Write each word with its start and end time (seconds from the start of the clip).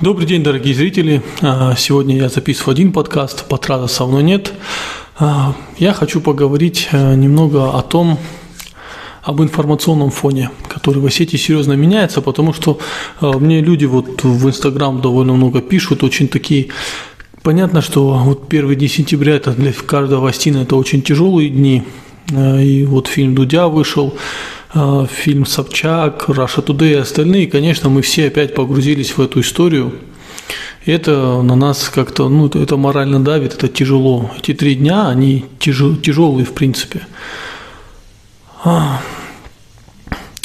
Добрый 0.00 0.26
день, 0.26 0.42
дорогие 0.42 0.74
зрители. 0.74 1.22
А, 1.42 1.76
сегодня 1.76 2.16
я 2.16 2.30
записываю 2.30 2.72
один 2.72 2.90
подкаст, 2.90 3.46
Патрата 3.46 3.86
со 3.86 4.06
мной 4.06 4.22
нет. 4.22 4.50
А, 5.18 5.54
я 5.76 5.92
хочу 5.92 6.22
поговорить 6.22 6.88
э, 6.90 7.14
немного 7.16 7.78
о 7.78 7.82
том, 7.82 8.18
об 9.22 9.42
информационном 9.42 10.10
фоне, 10.10 10.52
который 10.68 11.02
в 11.02 11.10
сети 11.10 11.36
серьезно 11.36 11.74
меняется, 11.74 12.22
потому 12.22 12.54
что 12.54 12.78
э, 13.20 13.30
мне 13.40 13.60
люди 13.60 13.84
вот 13.84 14.24
в 14.24 14.48
Инстаграм 14.48 15.02
довольно 15.02 15.34
много 15.34 15.60
пишут, 15.60 16.02
очень 16.02 16.28
такие 16.28 16.68
Понятно, 17.42 17.82
что 17.82 18.14
вот 18.14 18.48
первый 18.48 18.76
день 18.76 18.88
сентября 18.88 19.34
это 19.34 19.52
для 19.52 19.72
каждого 19.72 20.28
Астина 20.28 20.58
это 20.58 20.76
очень 20.76 21.02
тяжелые 21.02 21.50
дни. 21.50 21.82
Э, 22.32 22.62
и 22.62 22.84
вот 22.84 23.06
фильм 23.06 23.34
Дудя 23.34 23.68
вышел, 23.68 24.14
фильм 24.72 25.46
Собчак, 25.46 26.28
Раша 26.28 26.60
Today 26.60 26.92
и 26.92 26.94
остальные, 26.94 27.48
конечно, 27.48 27.88
мы 27.88 28.02
все 28.02 28.28
опять 28.28 28.54
погрузились 28.54 29.16
в 29.16 29.20
эту 29.20 29.40
историю. 29.40 29.92
И 30.84 30.92
это 30.92 31.42
на 31.42 31.56
нас 31.56 31.88
как-то, 31.88 32.28
ну, 32.28 32.46
это 32.46 32.76
морально 32.76 33.22
давит, 33.22 33.54
это 33.54 33.68
тяжело. 33.68 34.30
Эти 34.38 34.54
три 34.54 34.74
дня, 34.74 35.08
они 35.08 35.44
тяжелые 35.58 36.44
в 36.44 36.52
принципе. 36.52 37.06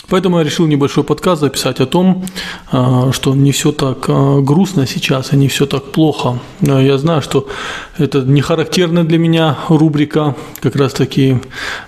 Поэтому 0.08 0.38
я 0.38 0.44
решил 0.44 0.68
небольшой 0.68 1.04
подкаст 1.04 1.42
записать 1.42 1.80
о 1.80 1.86
том, 1.86 2.26
а, 2.72 3.12
что 3.12 3.34
не 3.34 3.52
все 3.52 3.72
так 3.72 4.06
а, 4.08 4.42
грустно 4.42 4.86
сейчас 4.86 5.34
и 5.34 5.38
не 5.38 5.48
все 5.48 5.66
так 5.66 5.92
плохо. 5.92 6.40
Я 6.62 6.98
знаю, 6.98 7.22
что 7.22 7.48
это 7.98 8.22
не 8.22 8.42
характерная 8.42 9.04
для 9.04 9.18
меня 9.18 9.58
рубрика. 9.68 10.36
Как 10.60 10.76
раз 10.76 10.94
таки 10.94 11.40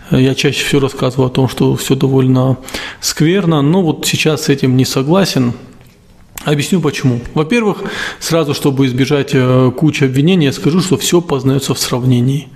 э, 0.10 0.22
я 0.22 0.36
чаще 0.36 0.66
всего 0.66 0.82
рассказываю 0.82 1.28
о 1.28 1.30
том, 1.30 1.48
что 1.48 1.76
все 1.76 1.96
довольно 1.96 2.58
скверно, 3.02 3.62
но 3.62 3.82
вот 3.82 4.06
сейчас 4.06 4.44
с 4.44 4.50
этим 4.50 4.78
не 4.78 4.86
согласен. 4.86 5.54
Объясню 6.44 6.82
почему. 6.82 7.20
Во-первых, 7.34 7.84
сразу, 8.20 8.54
чтобы 8.54 8.86
избежать 8.88 9.32
э, 9.34 9.72
кучи 9.76 10.06
обвинений, 10.06 10.46
я 10.46 10.54
скажу, 10.54 10.82
что 10.82 10.98
все 10.98 11.22
познается 11.22 11.74
в 11.74 11.80
сравнении. 11.80 12.48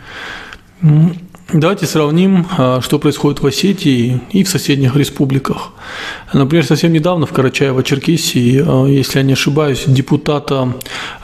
Давайте 1.54 1.86
сравним, 1.86 2.48
а, 2.58 2.80
что 2.82 2.98
происходит 2.98 3.42
в 3.42 3.48
Осетии 3.48 4.22
и 4.32 4.44
в 4.44 4.50
соседних 4.50 4.96
республиках. 4.96 5.74
Например, 6.32 6.66
совсем 6.66 6.94
недавно 6.94 7.26
в 7.26 7.34
Карачаево-Черкесии, 7.34 8.64
а, 8.66 8.88
если 8.88 9.20
я 9.20 9.26
не 9.26 9.34
ошибаюсь, 9.34 9.84
депутата 9.86 10.74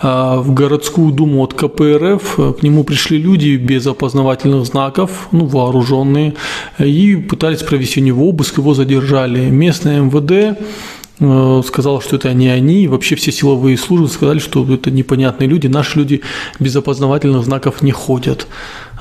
а, 0.01 0.37
в 0.37 0.53
городскую 0.53 1.13
думу 1.13 1.43
от 1.43 1.53
КПРФ, 1.53 2.57
к 2.59 2.63
нему 2.63 2.83
пришли 2.83 3.17
люди 3.17 3.55
без 3.55 3.87
опознавательных 3.87 4.65
знаков, 4.65 5.29
ну, 5.31 5.45
вооруженные, 5.45 6.33
и 6.77 7.15
пытались 7.15 7.63
провести 7.63 8.02
у 8.02 8.03
него 8.03 8.27
обыск, 8.27 8.57
его 8.57 8.73
задержали. 8.73 9.49
Местное 9.49 10.02
МВД 10.02 10.59
сказал, 11.17 12.01
что 12.01 12.15
это 12.17 12.31
не 12.33 12.47
они, 12.47 12.87
вообще 12.87 13.15
все 13.15 13.31
силовые 13.31 13.77
службы 13.77 14.07
сказали, 14.07 14.39
что 14.39 14.71
это 14.71 14.91
непонятные 14.91 15.47
люди, 15.47 15.67
наши 15.67 15.97
люди 15.97 16.21
без 16.59 16.75
опознавательных 16.75 17.43
знаков 17.43 17.81
не 17.81 17.91
ходят. 17.91 18.47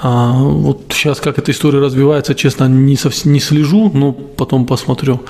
А, 0.00 0.32
вот 0.32 0.86
сейчас 0.90 1.20
как 1.20 1.38
эта 1.38 1.52
история 1.52 1.78
развивается, 1.78 2.34
честно, 2.34 2.68
не, 2.68 2.96
совсем, 2.96 3.32
не 3.32 3.40
слежу, 3.40 3.90
но 3.92 4.12
потом 4.12 4.66
посмотрю. 4.66 5.20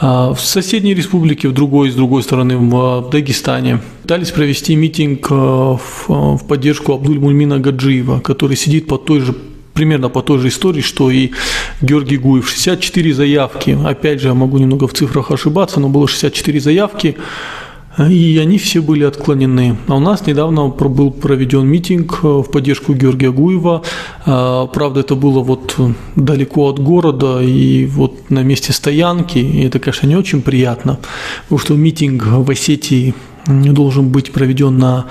А, 0.00 0.32
в 0.32 0.40
соседней 0.40 0.94
республике, 0.94 1.48
в 1.48 1.52
другой, 1.52 1.90
с 1.90 1.94
другой 1.94 2.22
стороны, 2.22 2.56
в 2.56 3.10
Дагестане, 3.10 3.80
пытались 4.02 4.30
провести 4.30 4.76
митинг 4.76 5.26
а, 5.30 5.76
в, 5.76 6.08
в 6.08 6.46
поддержку 6.46 6.92
Абдуль-Мульмина 6.92 7.58
Гаджиева, 7.58 8.20
который 8.20 8.56
сидит 8.56 8.86
под 8.86 9.04
той 9.04 9.20
же 9.20 9.34
примерно 9.78 10.08
по 10.08 10.22
той 10.22 10.40
же 10.40 10.48
истории, 10.48 10.80
что 10.80 11.08
и 11.08 11.30
Георгий 11.82 12.18
Гуев. 12.18 12.48
64 12.48 13.14
заявки, 13.14 13.78
опять 13.86 14.20
же, 14.20 14.28
я 14.28 14.34
могу 14.34 14.58
немного 14.58 14.88
в 14.88 14.92
цифрах 14.92 15.30
ошибаться, 15.30 15.78
но 15.78 15.88
было 15.88 16.08
64 16.08 16.60
заявки, 16.60 17.16
и 17.96 18.40
они 18.42 18.58
все 18.58 18.80
были 18.80 19.04
отклонены. 19.04 19.76
А 19.86 19.94
у 19.94 20.00
нас 20.00 20.26
недавно 20.26 20.66
был 20.66 21.12
проведен 21.12 21.64
митинг 21.66 22.18
э, 22.24 22.26
в 22.26 22.50
поддержку 22.50 22.92
Георгия 22.94 23.30
Гуева. 23.30 23.82
А, 24.26 24.66
правда, 24.66 25.00
это 25.00 25.14
было 25.14 25.44
вот 25.44 25.76
далеко 26.16 26.68
от 26.68 26.80
города 26.80 27.40
и 27.40 27.86
вот 27.86 28.30
на 28.30 28.42
месте 28.42 28.72
стоянки. 28.72 29.38
И 29.38 29.64
это, 29.64 29.78
конечно, 29.78 30.08
не 30.08 30.16
очень 30.16 30.42
приятно, 30.42 30.98
потому 31.44 31.58
что 31.60 31.74
митинг 31.74 32.24
в 32.26 32.50
Осетии 32.50 33.14
должен 33.46 34.08
быть 34.08 34.32
проведен 34.32 34.76
на 34.76 35.04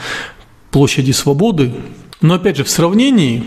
площади 0.71 1.13
Свободы. 1.13 1.71
Но 2.21 2.33
опять 2.33 2.57
же, 2.57 2.63
в 2.63 2.69
сравнении 2.69 3.43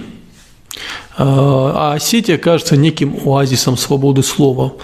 а 1.17 1.95
Осетия 1.95 2.39
кажется 2.39 2.77
неким 2.77 3.15
оазисом 3.25 3.77
свободы 3.77 4.23
слова. 4.23 4.75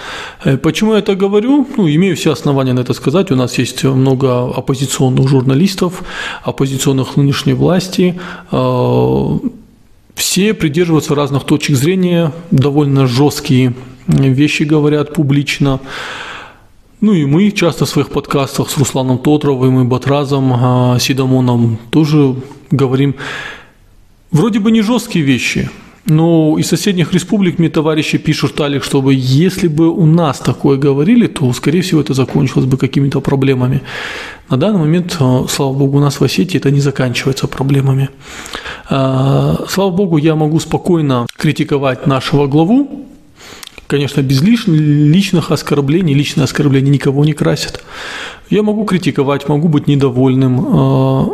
Э, 0.44 0.56
почему 0.56 0.92
я 0.92 0.98
это 0.98 1.14
говорю? 1.14 1.66
Ну, 1.76 1.88
имею 1.88 2.16
все 2.16 2.32
основания 2.32 2.72
на 2.72 2.80
это 2.80 2.92
сказать. 2.92 3.30
У 3.30 3.36
нас 3.36 3.58
есть 3.58 3.84
много 3.84 4.50
оппозиционных 4.50 5.28
журналистов, 5.28 6.02
оппозиционных 6.42 7.16
нынешней 7.16 7.54
власти. 7.54 8.20
А, 8.50 9.38
все 10.14 10.54
придерживаются 10.54 11.14
разных 11.14 11.44
точек 11.44 11.76
зрения, 11.76 12.32
довольно 12.50 13.06
жесткие 13.06 13.74
вещи 14.06 14.64
говорят 14.64 15.14
публично. 15.14 15.80
Ну 17.00 17.12
и 17.12 17.24
мы 17.26 17.50
часто 17.50 17.84
в 17.84 17.88
своих 17.88 18.10
подкастах 18.10 18.70
с 18.70 18.78
Русланом 18.78 19.18
Тотровым 19.18 19.80
и 19.80 19.84
Батразом 19.84 20.98
Сидамоном 20.98 21.78
тоже 21.90 22.36
говорим 22.70 23.16
вроде 24.30 24.58
бы 24.58 24.70
не 24.70 24.82
жесткие 24.82 25.24
вещи– 25.24 25.70
но 26.08 26.56
из 26.56 26.68
соседних 26.68 27.12
республик 27.12 27.58
мне 27.58 27.68
товарищи 27.68 28.18
пишут, 28.18 28.54
Талик, 28.54 28.84
чтобы 28.84 29.12
если 29.12 29.66
бы 29.66 29.88
у 29.88 30.06
нас 30.06 30.38
такое 30.38 30.78
говорили, 30.78 31.26
то, 31.26 31.52
скорее 31.52 31.80
всего, 31.80 32.00
это 32.00 32.14
закончилось 32.14 32.66
бы 32.66 32.76
какими-то 32.76 33.20
проблемами. 33.20 33.82
На 34.48 34.56
данный 34.56 34.78
момент, 34.78 35.16
э, 35.18 35.44
слава 35.48 35.72
богу, 35.72 35.98
у 35.98 36.00
нас 36.00 36.20
в 36.20 36.24
Осетии 36.24 36.58
это 36.58 36.70
не 36.70 36.80
заканчивается 36.80 37.48
проблемами. 37.48 38.08
А, 38.88 39.64
слава 39.68 39.90
богу, 39.90 40.16
я 40.16 40.36
могу 40.36 40.60
спокойно 40.60 41.26
критиковать 41.36 42.06
нашего 42.06 42.46
главу, 42.46 43.06
Конечно, 43.88 44.20
без 44.20 44.42
личных 44.42 45.52
оскорблений, 45.52 46.12
личные 46.12 46.42
оскорбления 46.42 46.90
никого 46.90 47.24
не 47.24 47.34
красят. 47.34 47.84
Я 48.50 48.64
могу 48.64 48.84
критиковать, 48.84 49.48
могу 49.48 49.68
быть 49.68 49.86
недовольным, 49.86 50.60
а, 50.60 51.28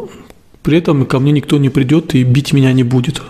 при 0.63 0.79
этом 0.79 1.07
ко 1.07 1.19
мне 1.19 1.33
никто 1.33 1.59
не 1.59 1.69
придет 1.69 2.15
и 2.15 2.23
бить 2.23 2.53
меня 2.53 2.73
не 2.73 2.85
будет. 2.85 3.23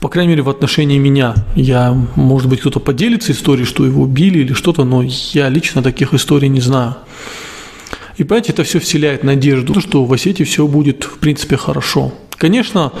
По 0.00 0.08
крайней 0.08 0.30
мере, 0.30 0.42
в 0.42 0.50
отношении 0.50 0.98
меня. 0.98 1.34
Я, 1.54 1.92
может 2.14 2.48
быть, 2.48 2.60
кто-то 2.60 2.78
поделится 2.78 3.32
историей, 3.32 3.66
что 3.66 3.84
его 3.84 4.02
убили 4.02 4.40
или 4.40 4.52
что-то, 4.52 4.84
но 4.84 5.02
я 5.02 5.48
лично 5.48 5.82
таких 5.82 6.14
историй 6.14 6.48
не 6.48 6.60
знаю. 6.60 6.96
И 8.16 8.24
понимаете, 8.24 8.52
это 8.52 8.64
все 8.64 8.80
вселяет 8.80 9.24
надежду, 9.24 9.80
что 9.80 10.04
в 10.04 10.12
Осетии 10.12 10.44
все 10.44 10.66
будет, 10.66 11.04
в 11.04 11.18
принципе, 11.18 11.56
хорошо. 11.56 12.12
Конечно, 12.36 12.92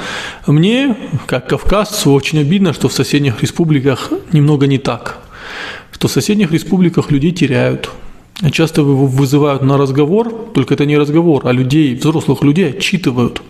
мне, 0.46 0.96
как 1.26 1.48
кавказцу, 1.48 2.12
очень 2.12 2.40
обидно, 2.40 2.72
что 2.72 2.88
в 2.88 2.92
соседних 2.92 3.42
республиках 3.42 4.12
немного 4.32 4.66
не 4.66 4.78
так. 4.78 5.18
Что 5.92 6.08
в 6.08 6.12
соседних 6.12 6.52
республиках 6.52 7.10
людей 7.10 7.32
теряют, 7.32 7.90
Часто 8.52 8.82
его 8.82 9.06
вызывают 9.06 9.62
на 9.62 9.76
разговор, 9.76 10.32
только 10.54 10.74
это 10.74 10.86
не 10.86 10.96
разговор, 10.96 11.42
а 11.44 11.52
людей, 11.52 11.94
взрослых 11.96 12.44
людей 12.44 12.70
отчитывают. 12.70 13.42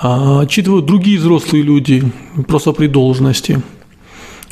А 0.00 0.40
отчитывают 0.40 0.86
другие 0.86 1.18
взрослые 1.18 1.62
люди, 1.62 2.02
просто 2.48 2.72
при 2.72 2.86
должности. 2.86 3.62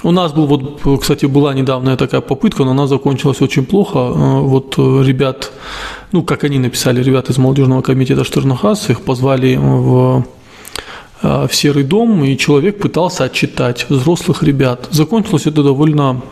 У 0.02 0.12
нас 0.12 0.32
был, 0.32 0.46
вот, 0.46 1.00
кстати, 1.00 1.26
была 1.26 1.54
недавняя 1.54 1.96
такая 1.96 2.20
попытка, 2.20 2.64
но 2.64 2.70
она 2.70 2.86
закончилась 2.86 3.40
очень 3.40 3.64
плохо. 3.64 3.98
А, 3.98 4.40
вот 4.40 4.78
ребят, 4.78 5.52
ну, 6.12 6.22
как 6.22 6.44
они 6.44 6.58
написали, 6.58 7.02
ребята 7.02 7.32
из 7.32 7.38
молодежного 7.38 7.82
комитета 7.82 8.24
Штернахас, 8.24 8.90
их 8.90 9.00
позвали 9.00 9.56
в 9.56 10.24
а, 11.22 11.46
в 11.46 11.54
серый 11.54 11.84
дом, 11.84 12.24
и 12.24 12.36
человек 12.36 12.78
пытался 12.78 13.24
отчитать 13.24 13.86
взрослых 13.88 14.42
ребят. 14.42 14.88
Закончилось 14.90 15.46
это 15.46 15.62
довольно 15.62 16.22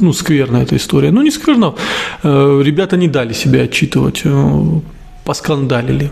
ну, 0.00 0.12
скверная 0.12 0.62
эта 0.62 0.76
история. 0.76 1.10
Ну, 1.10 1.22
не 1.22 1.30
скверно. 1.30 1.74
Э, 2.22 2.62
ребята 2.64 2.96
не 2.96 3.08
дали 3.08 3.32
себя 3.32 3.62
отчитывать, 3.62 4.22
э, 4.24 4.80
поскандалили. 5.24 6.10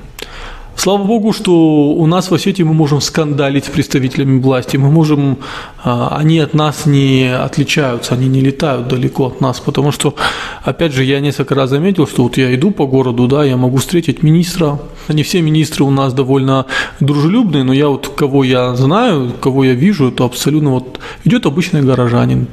Слава 0.76 1.04
богу, 1.04 1.34
что 1.34 1.52
у 1.92 2.06
нас 2.06 2.30
в 2.30 2.34
Осетии 2.34 2.62
мы 2.62 2.72
можем 2.72 3.02
скандалить 3.02 3.66
с 3.66 3.68
представителями 3.68 4.40
власти, 4.40 4.78
мы 4.78 4.90
можем, 4.90 5.36
а, 5.84 6.16
они 6.18 6.38
от 6.38 6.54
нас 6.54 6.86
не 6.86 7.30
отличаются, 7.30 8.14
они 8.14 8.28
не 8.28 8.40
летают 8.40 8.88
далеко 8.88 9.26
от 9.26 9.42
нас, 9.42 9.60
потому 9.60 9.92
что, 9.92 10.14
опять 10.62 10.94
же, 10.94 11.04
я 11.04 11.20
несколько 11.20 11.54
раз 11.54 11.68
заметил, 11.68 12.06
что 12.06 12.22
вот 12.22 12.38
я 12.38 12.54
иду 12.54 12.70
по 12.70 12.86
городу, 12.86 13.26
да, 13.26 13.44
я 13.44 13.58
могу 13.58 13.76
встретить 13.76 14.22
министра, 14.22 14.78
не 15.08 15.22
все 15.22 15.42
министры 15.42 15.84
у 15.84 15.90
нас 15.90 16.14
довольно 16.14 16.64
дружелюбные, 16.98 17.62
но 17.62 17.74
я 17.74 17.88
вот 17.88 18.08
кого 18.08 18.42
я 18.42 18.74
знаю, 18.74 19.34
кого 19.38 19.64
я 19.64 19.74
вижу, 19.74 20.08
это 20.08 20.24
абсолютно 20.24 20.70
вот 20.70 20.98
идет 21.24 21.44
обычный 21.44 21.82
горожанин, 21.82 22.46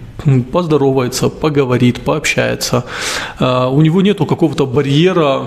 поздоровается, 0.51 1.29
поговорит, 1.29 2.01
пообщается. 2.01 2.83
А, 3.39 3.69
у 3.69 3.81
него 3.81 4.01
нету 4.01 4.25
какого-то 4.25 4.65
барьера, 4.65 5.43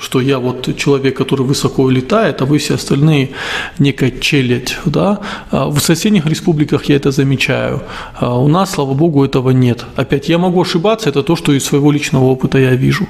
что 0.00 0.20
я 0.20 0.38
вот 0.38 0.76
человек, 0.76 1.16
который 1.16 1.46
высоко 1.46 1.88
летает, 1.90 2.42
а 2.42 2.44
вы 2.46 2.58
все 2.58 2.74
остальные 2.74 3.30
некая 3.78 4.10
челядь. 4.10 4.78
Да? 4.84 5.20
А, 5.50 5.68
в 5.68 5.78
соседних 5.80 6.26
республиках 6.26 6.86
я 6.86 6.96
это 6.96 7.10
замечаю. 7.10 7.82
А, 8.14 8.38
у 8.38 8.48
нас, 8.48 8.72
слава 8.72 8.94
богу, 8.94 9.24
этого 9.24 9.50
нет. 9.50 9.84
Опять, 9.96 10.28
я 10.28 10.38
могу 10.38 10.62
ошибаться, 10.62 11.08
это 11.08 11.22
то, 11.22 11.36
что 11.36 11.52
из 11.52 11.64
своего 11.64 11.92
личного 11.92 12.24
опыта 12.24 12.58
я 12.58 12.74
вижу. 12.74 13.06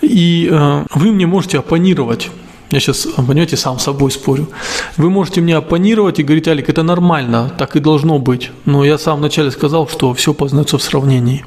И 0.00 0.48
вы 0.94 1.12
мне 1.12 1.26
можете 1.26 1.58
оппонировать. 1.58 2.30
Я 2.70 2.78
сейчас, 2.78 3.08
понимаете, 3.16 3.56
сам 3.56 3.78
с 3.78 3.84
собой 3.84 4.10
спорю. 4.12 4.48
Вы 4.96 5.10
можете 5.10 5.40
мне 5.40 5.56
оппонировать 5.56 6.20
и 6.20 6.22
говорить, 6.22 6.46
Алик, 6.46 6.68
это 6.68 6.82
нормально, 6.82 7.52
так 7.58 7.74
и 7.74 7.80
должно 7.80 8.18
быть. 8.18 8.50
Но 8.64 8.84
я 8.84 8.96
сам 8.96 9.18
вначале 9.18 9.50
сказал, 9.50 9.88
что 9.88 10.14
все 10.14 10.32
познается 10.34 10.78
в 10.78 10.82
сравнении. 10.82 11.44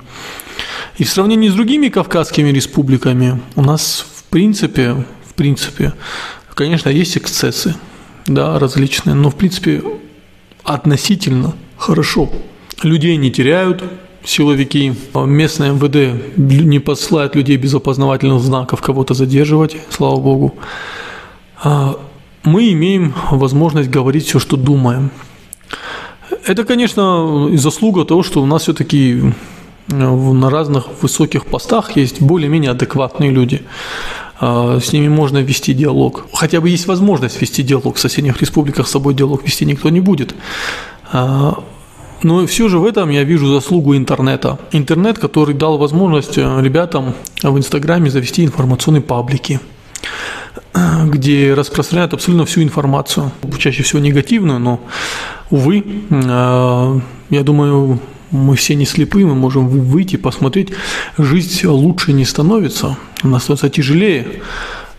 И 0.98 1.06
в 1.06 1.10
сравнении 1.10 1.50
с 1.50 1.54
другими 1.54 1.88
кавказскими 1.88 2.50
республиками 2.50 3.42
у 3.56 3.62
нас 3.62 4.06
в 4.18 4.24
принципе, 4.26 5.06
в 5.26 5.34
принципе, 5.36 5.94
конечно, 6.54 6.90
есть 6.90 7.18
эксцессы, 7.18 7.76
да, 8.28 8.60
различные, 8.60 9.16
но 9.16 9.30
в 9.30 9.36
принципе 9.36 9.82
относительно 10.64 11.54
хорошо. 11.78 12.30
Людей 12.84 13.16
не 13.16 13.32
теряют, 13.32 13.84
силовики, 14.26 14.94
местное 15.16 15.72
МВД 15.72 16.38
не 16.38 16.80
посылает 16.80 17.36
людей 17.36 17.58
без 17.58 17.74
опознавательных 17.74 18.42
знаков 18.42 18.82
кого-то 18.82 19.14
задерживать, 19.14 19.78
слава 19.90 20.20
богу. 20.20 20.56
А 21.64 21.98
мы 22.44 22.72
имеем 22.74 23.14
возможность 23.32 23.90
говорить 23.90 24.26
все, 24.26 24.40
что 24.40 24.58
думаем. 24.58 25.12
Это, 26.46 26.66
конечно, 26.66 27.50
заслуга 27.58 28.04
того, 28.04 28.22
что 28.22 28.42
у 28.42 28.46
нас 28.46 28.64
все-таки 28.64 29.34
э, 29.88 29.94
на 29.94 30.50
разных 30.50 30.88
высоких 31.02 31.46
постах 31.46 31.96
есть 31.96 32.22
более-менее 32.22 32.72
адекватные 32.72 33.32
люди. 33.32 33.62
А, 34.40 34.80
с 34.80 34.92
ними 34.92 35.08
можно 35.08 35.38
вести 35.38 35.74
диалог. 35.74 36.26
Хотя 36.34 36.60
бы 36.60 36.70
есть 36.70 36.86
возможность 36.86 37.40
вести 37.40 37.64
диалог. 37.64 37.96
В 37.96 38.00
соседних 38.00 38.42
республиках 38.42 38.88
с 38.88 38.92
собой 38.92 39.14
диалог 39.14 39.44
вести 39.46 39.66
никто 39.66 39.90
не 39.90 40.02
будет. 40.02 40.36
А, 41.14 41.64
но 42.24 42.46
все 42.46 42.68
же 42.68 42.80
в 42.80 42.86
этом 42.86 43.10
я 43.10 43.24
вижу 43.24 43.48
заслугу 43.48 43.96
интернета. 43.96 44.60
Интернет, 44.74 45.18
который 45.18 45.56
дал 45.56 45.78
возможность 45.78 46.38
э, 46.38 46.62
ребятам 46.62 47.14
в 47.42 47.58
Инстаграме 47.58 48.10
завести 48.10 48.44
информационные 48.44 49.02
паблики 49.02 49.62
где 50.74 51.54
распространяют 51.54 52.14
абсолютно 52.14 52.46
всю 52.46 52.64
информацию, 52.64 53.32
чаще 53.60 53.84
всего 53.84 54.00
негативную, 54.00 54.60
но, 54.60 54.80
увы, 55.52 55.84
э, 56.10 57.00
я 57.30 57.44
думаю, 57.44 58.00
мы 58.32 58.56
все 58.56 58.76
не 58.76 58.86
слепы, 58.86 59.26
мы 59.26 59.36
можем 59.36 59.68
выйти, 59.68 60.16
посмотреть, 60.16 60.70
жизнь 61.18 61.68
лучше 61.68 62.14
не 62.14 62.26
становится, 62.26 62.98
она 63.22 63.40
становится 63.40 63.70
тяжелее. 63.70 64.26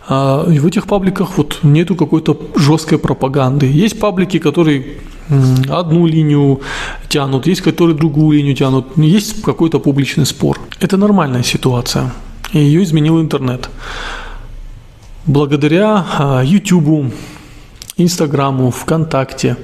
А, 0.07 0.47
и 0.49 0.59
в 0.59 0.65
этих 0.65 0.85
пабликах 0.85 1.37
вот 1.37 1.59
нету 1.63 1.95
какой-то 1.95 2.39
жесткой 2.55 2.97
пропаганды. 2.97 3.65
Есть 3.65 3.99
паблики, 3.99 4.39
которые 4.39 4.85
одну 5.69 6.05
линию 6.05 6.61
тянут, 7.09 7.47
есть 7.47 7.61
которые 7.61 7.97
другую 7.97 8.37
линию 8.37 8.55
тянут, 8.55 8.97
есть 8.97 9.41
какой-то 9.41 9.79
публичный 9.79 10.25
спор. 10.25 10.59
Это 10.79 10.97
нормальная 10.97 11.43
ситуация, 11.43 12.13
и 12.53 12.59
ее 12.59 12.83
изменил 12.83 13.19
интернет. 13.19 13.69
Благодаря 15.27 16.43
YouTube, 16.43 17.11
Инстаграму, 17.97 18.69
ВКонтакте 18.71 19.57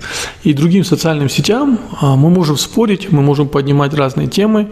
и 0.44 0.54
другим 0.54 0.84
социальным 0.84 1.30
сетям 1.30 1.80
а, 2.00 2.16
мы 2.16 2.30
можем 2.30 2.58
спорить, 2.58 3.12
мы 3.12 3.22
можем 3.22 3.48
поднимать 3.48 3.94
разные 3.94 4.28
темы. 4.28 4.70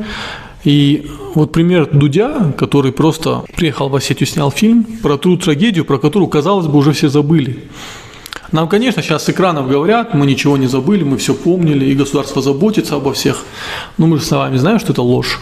И 0.64 1.10
вот 1.36 1.52
пример 1.52 1.90
Дудя, 1.92 2.54
который 2.58 2.92
просто 2.92 3.44
приехал 3.56 3.90
в 3.90 3.96
Осетию, 3.96 4.28
снял 4.28 4.50
фильм 4.50 4.84
про 4.84 5.18
ту 5.18 5.38
трагедию, 5.38 5.86
про 5.86 6.00
которую, 6.00 6.30
казалось 6.30 6.68
бы, 6.68 6.78
уже 6.80 6.94
все 6.94 7.10
забыли. 7.10 7.66
Нам, 8.52 8.68
конечно, 8.68 9.04
сейчас 9.04 9.26
с 9.26 9.30
экранов 9.30 9.70
говорят, 9.70 10.14
мы 10.16 10.26
ничего 10.26 10.58
не 10.58 10.68
забыли, 10.68 11.04
мы 11.04 11.18
все 11.18 11.36
помнили, 11.36 11.86
и 11.86 11.96
государство 11.96 12.42
заботится 12.42 12.96
обо 12.96 13.14
всех. 13.14 13.46
Но 13.98 14.08
мы 14.08 14.18
же 14.18 14.24
с 14.24 14.32
вами 14.32 14.58
знаем, 14.58 14.80
что 14.80 14.94
это 14.94 15.04
ложь. 15.04 15.40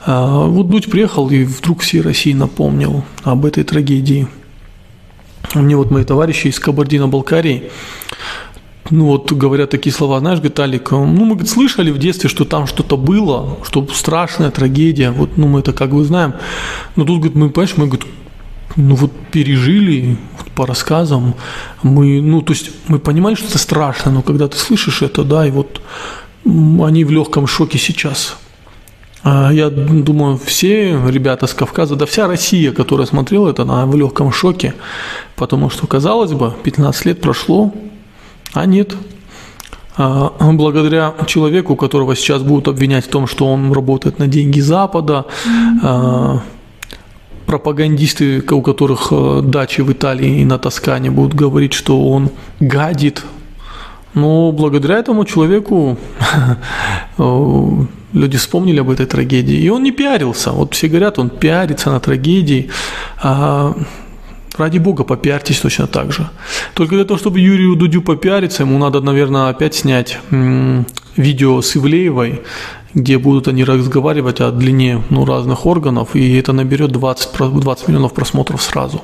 А, 0.00 0.46
вот 0.46 0.68
Дудь 0.70 0.90
приехал 0.90 1.28
и 1.28 1.44
вдруг 1.44 1.82
всей 1.82 2.00
России 2.00 2.32
напомнил 2.32 3.04
об 3.22 3.44
этой 3.44 3.64
трагедии. 3.64 4.28
Мне 5.54 5.76
вот 5.76 5.90
мои 5.90 6.04
товарищи 6.04 6.48
из 6.48 6.58
Кабардино-Балкарии, 6.58 7.70
ну 8.90 9.06
вот 9.06 9.32
говорят 9.32 9.70
такие 9.70 9.92
слова, 9.92 10.18
знаешь, 10.20 10.38
говорит, 10.38 10.58
Алик, 10.60 10.90
ну 10.90 11.06
мы 11.06 11.34
говорит, 11.34 11.50
слышали 11.50 11.90
в 11.90 11.98
детстве, 11.98 12.28
что 12.28 12.44
там 12.44 12.66
что-то 12.66 12.96
было, 12.96 13.58
что 13.64 13.86
страшная 13.92 14.50
трагедия, 14.50 15.10
вот, 15.10 15.36
ну 15.36 15.48
мы 15.48 15.60
это 15.60 15.72
как 15.72 15.90
бы 15.90 16.04
знаем, 16.04 16.34
но 16.96 17.04
тут, 17.04 17.18
говорит, 17.18 17.36
мы, 17.36 17.50
понимаешь, 17.50 17.76
мы, 17.76 17.86
говорит, 17.86 18.06
ну 18.76 18.94
вот 18.94 19.12
пережили 19.30 20.16
вот, 20.38 20.50
по 20.52 20.66
рассказам, 20.66 21.34
мы, 21.82 22.20
ну 22.20 22.42
то 22.42 22.52
есть 22.52 22.70
мы 22.88 22.98
понимали, 22.98 23.34
что 23.34 23.46
это 23.46 23.58
страшно, 23.58 24.12
но 24.12 24.22
когда 24.22 24.48
ты 24.48 24.56
слышишь 24.56 25.02
это, 25.02 25.24
да, 25.24 25.46
и 25.46 25.50
вот 25.50 25.80
они 26.44 27.04
в 27.04 27.10
легком 27.10 27.46
шоке 27.46 27.78
сейчас. 27.78 28.36
А 29.24 29.52
я 29.52 29.70
думаю, 29.70 30.36
все 30.36 31.00
ребята 31.08 31.46
с 31.46 31.54
Кавказа, 31.54 31.94
да 31.94 32.06
вся 32.06 32.26
Россия, 32.26 32.72
которая 32.72 33.06
смотрела 33.06 33.50
это, 33.50 33.62
она 33.62 33.86
в 33.86 33.96
легком 33.96 34.32
шоке, 34.32 34.74
потому 35.36 35.70
что, 35.70 35.86
казалось 35.86 36.32
бы, 36.32 36.52
15 36.64 37.06
лет 37.06 37.20
прошло, 37.20 37.72
а 38.52 38.66
нет. 38.66 38.96
А 39.96 40.32
благодаря 40.52 41.14
человеку, 41.26 41.76
которого 41.76 42.16
сейчас 42.16 42.42
будут 42.42 42.66
обвинять 42.66 43.04
в 43.04 43.08
том, 43.08 43.26
что 43.26 43.46
он 43.46 43.72
работает 43.72 44.18
на 44.18 44.26
деньги 44.26 44.60
Запада, 44.60 45.26
mm-hmm. 45.44 46.40
пропагандисты, 47.46 48.42
у 48.50 48.62
которых 48.62 49.08
э, 49.10 49.42
дачи 49.44 49.82
в 49.82 49.92
Италии 49.92 50.40
и 50.40 50.44
на 50.46 50.58
Тоскане 50.58 51.10
будут 51.10 51.34
говорить, 51.34 51.74
что 51.74 52.08
он 52.08 52.30
гадит. 52.58 53.22
Но 54.14 54.52
благодаря 54.52 54.98
этому 54.98 55.24
человеку 55.24 55.96
люди 58.12 58.36
вспомнили 58.36 58.80
об 58.80 58.90
этой 58.90 59.06
трагедии. 59.06 59.56
И 59.56 59.68
он 59.70 59.82
не 59.82 59.92
пиарился. 59.92 60.52
Вот 60.52 60.74
все 60.74 60.88
говорят, 60.88 61.18
он 61.18 61.30
пиарится 61.30 61.90
на 61.90 62.00
трагедии. 62.00 62.70
А 63.22 63.74
ради 64.58 64.78
бога, 64.78 65.04
попиарьтесь 65.04 65.60
точно 65.60 65.86
так 65.86 66.12
же. 66.12 66.28
Только 66.74 66.94
для 66.96 67.04
того, 67.04 67.18
чтобы 67.18 67.40
Юрию 67.40 67.76
Дудю 67.76 68.02
попиариться, 68.02 68.62
ему 68.64 68.78
надо, 68.78 69.00
наверное, 69.00 69.48
опять 69.48 69.74
снять 69.74 70.18
видео 71.16 71.62
с 71.62 71.76
Ивлеевой, 71.76 72.42
где 72.94 73.18
будут 73.18 73.48
они 73.48 73.64
разговаривать 73.64 74.40
о 74.40 74.50
длине 74.50 75.02
ну, 75.10 75.24
разных 75.24 75.66
органов, 75.66 76.14
и 76.14 76.36
это 76.36 76.52
наберет 76.52 76.92
20, 76.92 77.30
20 77.60 77.88
миллионов 77.88 78.12
просмотров 78.12 78.62
сразу. 78.62 79.02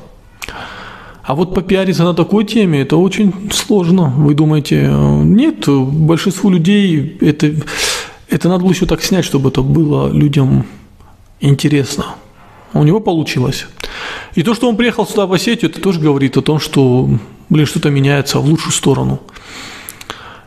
А 1.28 1.34
вот 1.34 1.54
попиариться 1.54 2.04
на 2.04 2.14
такой 2.14 2.46
теме, 2.46 2.80
это 2.80 2.96
очень 2.96 3.50
сложно. 3.52 4.14
Вы 4.16 4.32
думаете, 4.32 4.90
нет, 4.90 5.68
большинству 5.68 6.48
людей 6.48 7.18
это 7.20 7.54
это 8.30 8.48
надо 8.48 8.62
было 8.62 8.72
еще 8.72 8.86
так 8.86 9.02
снять, 9.02 9.26
чтобы 9.26 9.50
это 9.50 9.60
было 9.60 10.10
людям 10.10 10.64
интересно. 11.40 12.14
У 12.72 12.82
него 12.82 13.00
получилось. 13.00 13.66
И 14.36 14.42
то, 14.42 14.54
что 14.54 14.70
он 14.70 14.76
приехал 14.78 15.06
сюда 15.06 15.26
в 15.26 15.32
Осетию, 15.34 15.70
это 15.70 15.82
тоже 15.82 16.00
говорит 16.00 16.38
о 16.38 16.40
том, 16.40 16.58
что, 16.58 17.10
блин, 17.50 17.66
что-то 17.66 17.90
меняется 17.90 18.38
в 18.38 18.46
лучшую 18.46 18.72
сторону. 18.72 19.20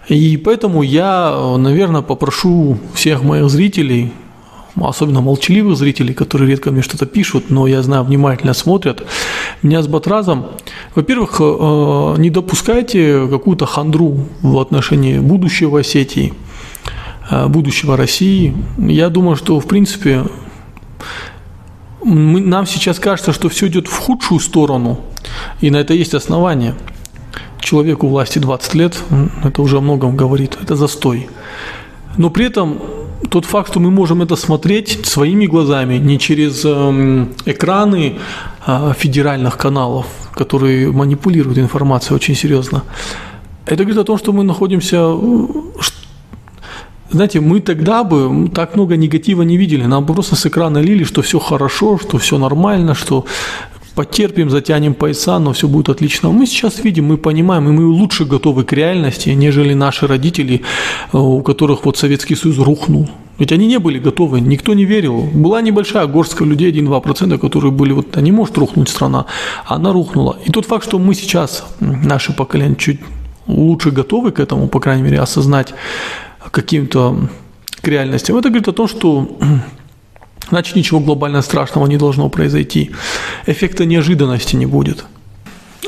И 0.10 0.36
поэтому 0.38 0.82
я, 0.82 1.56
наверное, 1.60 2.02
попрошу 2.02 2.80
всех 2.96 3.22
моих 3.22 3.52
зрителей, 3.52 4.14
особенно 4.80 5.22
молчаливых 5.22 5.78
зрителей, 5.78 6.14
которые 6.14 6.50
редко 6.50 6.72
мне 6.72 6.82
что-то 6.82 7.06
пишут, 7.06 7.50
но 7.50 7.68
я 7.68 7.82
знаю, 7.82 8.04
внимательно 8.04 8.54
смотрят, 8.54 9.04
меня 9.62 9.82
с 9.82 9.88
Батразом, 9.88 10.46
во-первых, 10.96 11.38
э, 11.40 12.16
не 12.18 12.30
допускайте 12.30 13.28
какую-то 13.30 13.66
хандру 13.66 14.28
в 14.42 14.60
отношении 14.60 15.20
будущего 15.20 15.80
Осетии– 15.80 16.34
Э, 17.32 17.48
будущего 17.48 17.96
России. 17.96 18.54
Я 18.78 19.10
думаю, 19.10 19.38
что, 19.38 19.60
в 19.62 19.66
принципе, 19.66 20.26
мы, 22.04 22.42
нам 22.42 22.66
сейчас 22.66 23.00
кажется, 23.00 23.32
что 23.32 23.48
все 23.48 23.68
идет 23.68 23.88
в 23.88 23.98
худшую 23.98 24.42
сторону, 24.42 25.00
и 25.62 25.72
на 25.72 25.78
это 25.78 25.94
есть 25.94 26.14
основания. 26.14 26.76
Человеку 27.62 28.08
власти 28.08 28.40
20 28.40 28.74
лет, 28.74 28.98
это 29.46 29.62
уже 29.62 29.78
о 29.78 29.82
многом 29.82 30.18
говорит, 30.18 30.58
это 30.62 30.76
застой. 30.76 31.30
Но 32.18 32.30
при 32.30 32.48
этом 32.48 32.82
тот 33.32 33.46
факт, 33.46 33.70
что 33.70 33.80
мы 33.80 33.92
можем 33.92 34.22
это 34.22 34.36
смотреть 34.36 35.06
своими 35.06 35.48
глазами, 35.48 35.98
не 36.00 36.20
через 36.20 36.66
эм, 36.66 37.30
экраны 37.46 38.18
а, 38.66 38.94
федеральных 38.94 39.58
каналов, 39.58 40.06
которые 40.36 40.92
манипулируют 40.92 41.58
информацией 41.58 42.16
очень 42.16 42.36
серьезно, 42.36 42.84
это 43.66 43.84
говорит 43.84 43.98
о 43.98 44.04
том, 44.04 44.18
что 44.18 44.34
мы 44.34 44.44
находимся, 44.44 45.18
знаете, 47.10 47.40
мы 47.40 47.62
тогда 47.62 48.04
бы 48.04 48.50
так 48.54 48.76
много 48.76 48.98
негатива 48.98 49.44
не 49.44 49.58
видели. 49.58 49.86
Нам 49.86 50.06
просто 50.06 50.36
с 50.36 50.46
экрана 50.46 50.80
лили, 50.80 51.06
что 51.06 51.22
все 51.22 51.40
хорошо, 51.40 51.98
что 51.98 52.18
все 52.18 52.38
нормально, 52.38 52.96
что 52.96 53.26
потерпим, 53.96 54.50
затянем 54.50 54.94
пояса, 54.94 55.40
но 55.40 55.52
все 55.52 55.68
будет 55.68 55.90
отлично. 55.90 56.32
Мы 56.32 56.46
сейчас 56.48 56.84
видим, 56.84 57.06
мы 57.06 57.18
понимаем, 57.18 57.70
и 57.70 57.72
мы 57.72 57.86
лучше 57.86 58.26
готовы 58.26 58.64
к 58.64 58.74
реальности, 58.74 59.30
нежели 59.30 59.74
наши 59.74 60.08
родители, 60.08 60.62
э, 61.14 61.18
у 61.18 61.42
которых 61.42 61.86
вот 61.86 61.98
Советский 61.98 62.36
Союз 62.36 62.58
рухнул. 62.58 63.10
Ведь 63.38 63.52
они 63.52 63.68
не 63.68 63.80
были 63.80 63.98
готовы, 64.00 64.40
никто 64.40 64.74
не 64.74 64.86
верил. 64.86 65.22
Была 65.34 65.62
небольшая 65.62 66.06
горстка 66.06 66.46
людей, 66.46 66.72
1-2%, 66.72 67.38
которые 67.38 67.72
были, 67.72 67.92
вот, 67.94 68.16
а 68.18 68.22
не 68.22 68.32
может 68.32 68.58
рухнуть 68.58 68.90
страна, 68.90 69.26
она 69.66 69.92
рухнула. 69.92 70.38
И 70.46 70.52
тот 70.52 70.66
факт, 70.66 70.86
что 70.86 71.00
мы 71.00 71.16
сейчас, 71.16 71.66
наше 71.80 72.34
поколение, 72.34 72.76
чуть 72.76 73.00
лучше 73.48 73.92
готовы 73.92 74.32
к 74.32 74.40
этому, 74.40 74.68
по 74.68 74.80
крайней 74.80 75.04
мере, 75.04 75.20
осознать 75.20 75.74
каким-то 76.52 77.30
к 77.82 77.88
реальностям. 77.88 78.38
Это 78.38 78.50
говорит 78.50 78.68
о 78.68 78.74
том, 78.74 78.88
что 78.88 79.38
значит 80.50 80.76
ничего 80.76 81.00
глобально 81.00 81.42
страшного 81.42 81.88
не 81.88 81.98
должно 81.98 82.30
произойти. 82.30 82.92
Эффекта 83.48 83.86
неожиданности 83.86 84.56
не 84.56 84.66
будет. 84.66 85.06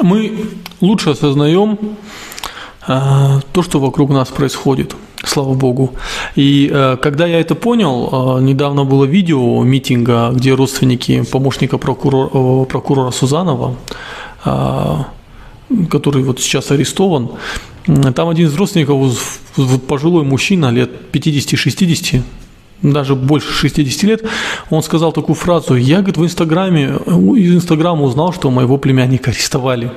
Мы 0.02 0.34
лучше 0.82 1.12
осознаем 1.12 1.78
то, 2.86 3.62
что 3.62 3.80
вокруг 3.80 4.10
нас 4.10 4.30
происходит, 4.30 4.96
слава 5.24 5.54
богу. 5.54 5.94
И 6.36 6.70
э, 6.72 6.98
когда 7.02 7.26
я 7.26 7.40
это 7.40 7.56
понял, 7.56 8.38
э, 8.40 8.42
недавно 8.44 8.84
было 8.84 9.06
видео 9.06 9.64
митинга, 9.64 10.32
где 10.34 10.54
родственники 10.54 11.24
помощника 11.32 11.78
прокурора, 11.78 12.66
прокурора 12.66 13.12
Сузанова, 13.12 13.76
который 15.90 16.24
вот 16.24 16.40
сейчас 16.42 16.72
арестован, 16.72 17.30
там 18.16 18.30
один 18.30 18.48
из 18.48 18.56
родственников, 18.56 19.40
пожилой 19.88 20.24
мужчина 20.24 20.72
лет 20.72 20.92
50-60, 21.14 22.22
даже 22.82 23.16
больше 23.16 23.52
60 23.54 24.04
лет, 24.04 24.24
он 24.70 24.84
сказал 24.84 25.12
такую 25.12 25.36
фразу, 25.36 25.76
я, 25.76 25.98
говорит, 25.98 26.18
в 26.18 26.24
Инстаграме, 26.24 26.98
из 27.38 27.56
Инстаграма 27.56 28.04
узнал, 28.04 28.34
что 28.34 28.52
моего 28.52 28.78
племянника 28.78 29.32
арестовали. 29.32 29.92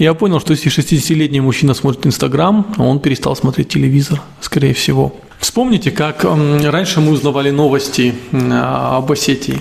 Я 0.00 0.14
понял, 0.14 0.40
что 0.40 0.52
если 0.52 0.72
60-летний 0.72 1.40
мужчина 1.40 1.74
смотрит 1.74 2.06
Инстаграм, 2.06 2.66
он 2.78 3.00
перестал 3.00 3.36
смотреть 3.36 3.68
телевизор, 3.68 4.22
скорее 4.40 4.72
всего. 4.72 5.14
Вспомните, 5.38 5.90
как 5.90 6.24
раньше 6.24 7.00
мы 7.00 7.12
узнавали 7.12 7.50
новости 7.50 8.14
об 8.32 9.12
Осетии 9.12 9.60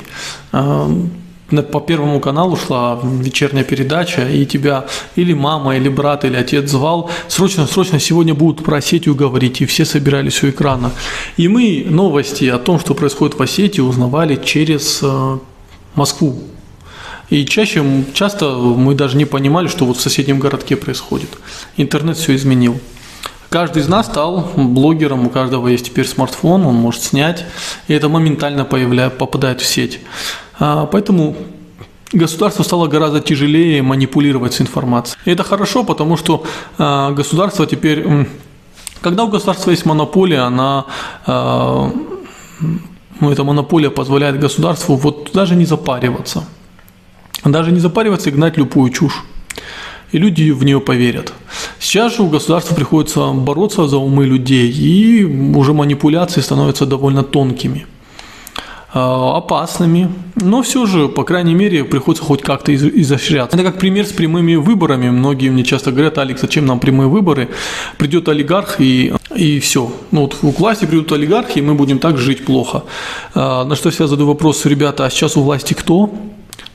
по 1.71 1.79
Первому 1.81 2.19
каналу 2.19 2.55
шла 2.55 2.99
вечерняя 3.03 3.63
передача, 3.63 4.29
и 4.29 4.45
тебя 4.45 4.85
или 5.15 5.33
мама, 5.33 5.75
или 5.75 5.89
брат, 5.89 6.23
или 6.25 6.35
отец 6.35 6.69
звал, 6.69 7.09
срочно, 7.27 7.65
срочно 7.65 7.99
сегодня 7.99 8.33
будут 8.33 8.63
про 8.63 8.77
Осетию 8.77 9.15
говорить, 9.15 9.61
и 9.61 9.65
все 9.65 9.83
собирались 9.83 10.43
у 10.43 10.49
экрана. 10.49 10.91
И 11.37 11.47
мы 11.47 11.85
новости 11.89 12.45
о 12.45 12.59
том, 12.59 12.79
что 12.79 12.93
происходит 12.93 13.37
в 13.37 13.41
Осетии, 13.41 13.81
узнавали 13.81 14.35
через 14.35 14.99
э, 15.01 15.37
Москву. 15.95 16.39
И 17.29 17.45
чаще, 17.45 17.83
часто 18.13 18.49
мы 18.55 18.95
даже 18.95 19.17
не 19.17 19.25
понимали, 19.25 19.67
что 19.67 19.85
вот 19.85 19.97
в 19.97 20.01
соседнем 20.01 20.39
городке 20.39 20.75
происходит. 20.75 21.29
Интернет 21.77 22.17
все 22.17 22.35
изменил. 22.35 22.79
Каждый 23.49 23.81
из 23.81 23.87
нас 23.87 24.05
стал 24.05 24.51
блогером, 24.55 25.25
у 25.25 25.29
каждого 25.29 25.67
есть 25.67 25.85
теперь 25.87 26.07
смартфон, 26.07 26.65
он 26.65 26.75
может 26.75 27.01
снять, 27.01 27.45
и 27.87 27.93
это 27.93 28.07
моментально 28.07 28.63
появляет, 28.63 29.17
попадает 29.17 29.59
в 29.61 29.65
сеть. 29.65 29.99
А, 30.59 30.85
поэтому 30.85 31.35
государству 32.13 32.63
стало 32.63 32.87
гораздо 32.87 33.21
тяжелее 33.21 33.81
манипулировать 33.81 34.53
с 34.53 34.61
информацией. 34.61 35.17
И 35.25 35.31
это 35.31 35.43
хорошо, 35.43 35.83
потому 35.83 36.15
что 36.15 36.43
а, 36.77 37.11
государство 37.11 37.65
теперь, 37.65 38.05
когда 39.01 39.23
у 39.23 39.29
государства 39.29 39.71
есть 39.71 39.85
монополия, 39.85 40.41
она 40.41 40.85
ну, 43.21 43.31
эта 43.31 43.43
монополия 43.43 43.89
позволяет 43.89 44.39
государству 44.39 44.95
вот 44.95 45.31
даже 45.33 45.55
не 45.55 45.65
запариваться. 45.65 46.43
Даже 47.45 47.71
не 47.71 47.79
запариваться 47.79 48.29
и 48.29 48.33
гнать 48.33 48.57
любую 48.57 48.91
чушь. 48.91 49.23
И 50.11 50.17
люди 50.17 50.51
в 50.51 50.63
нее 50.63 50.79
поверят. 50.79 51.33
Сейчас 51.79 52.15
же 52.15 52.23
у 52.23 52.29
государства 52.29 52.75
приходится 52.75 53.27
бороться 53.31 53.87
за 53.87 53.97
умы 53.97 54.25
людей, 54.25 54.71
и 54.71 55.23
уже 55.55 55.73
манипуляции 55.73 56.41
становятся 56.41 56.85
довольно 56.85 57.23
тонкими. 57.23 57.85
Э, 58.91 58.99
опасными, 59.35 60.09
но 60.35 60.63
все 60.63 60.87
же, 60.87 61.09
по 61.09 61.23
крайней 61.23 61.53
мере, 61.53 61.83
приходится 61.83 62.25
хоть 62.25 62.41
как-то 62.41 62.73
изощряться. 62.73 63.55
Это 63.55 63.63
как 63.63 63.77
пример 63.77 64.07
с 64.07 64.11
прямыми 64.11 64.55
выборами. 64.55 65.11
Многие 65.11 65.49
мне 65.49 65.63
часто 65.63 65.91
говорят, 65.91 66.17
Алекс, 66.17 66.41
зачем 66.41 66.65
нам 66.65 66.79
прямые 66.79 67.07
выборы? 67.07 67.49
Придет 67.99 68.27
олигарх 68.29 68.81
и, 68.81 69.13
и 69.35 69.59
все. 69.59 69.91
Ну 70.09 70.21
вот 70.21 70.37
у 70.41 70.49
власти 70.49 70.85
придут 70.85 71.11
олигархи, 71.11 71.59
и 71.59 71.61
мы 71.61 71.75
будем 71.75 71.99
так 71.99 72.17
жить 72.17 72.43
плохо. 72.45 72.81
Э, 73.35 73.63
на 73.63 73.75
что 73.75 73.91
я 73.91 74.07
задаю 74.07 74.27
вопрос, 74.27 74.65
ребята, 74.65 75.05
а 75.05 75.09
сейчас 75.11 75.37
у 75.37 75.43
власти 75.43 75.75
кто? 75.75 76.09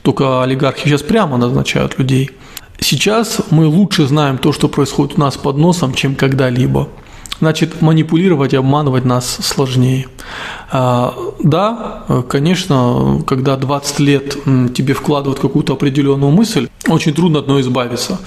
Только 0.05 0.43
олигархи 0.43 0.87
сейчас 0.87 1.01
прямо 1.01 1.35
назначают 1.37 1.97
людей. 1.97 2.29
Сейчас 2.79 3.39
мы 3.49 3.65
лучше 3.65 4.05
знаем 4.05 4.37
то, 4.37 4.53
что 4.53 4.67
происходит 4.67 5.17
у 5.17 5.21
нас 5.21 5.35
под 5.35 5.57
носом, 5.57 5.95
чем 5.95 6.13
когда-либо. 6.13 6.89
Значит, 7.41 7.81
манипулировать 7.81 8.53
и 8.53 8.55
обманывать 8.55 9.03
нас 9.03 9.27
сложнее. 9.41 10.07
А, 10.71 11.13
да, 11.43 12.03
конечно, 12.29 13.21
когда 13.27 13.57
20 13.57 13.99
лет 13.99 14.37
тебе 14.73 14.93
вкладывают 14.93 15.39
какую-то 15.39 15.73
определенную 15.73 16.31
мысль, 16.31 16.69
очень 16.87 17.13
трудно 17.13 17.39
от 17.39 17.47
нее 17.47 17.59
избавиться. 17.61 18.19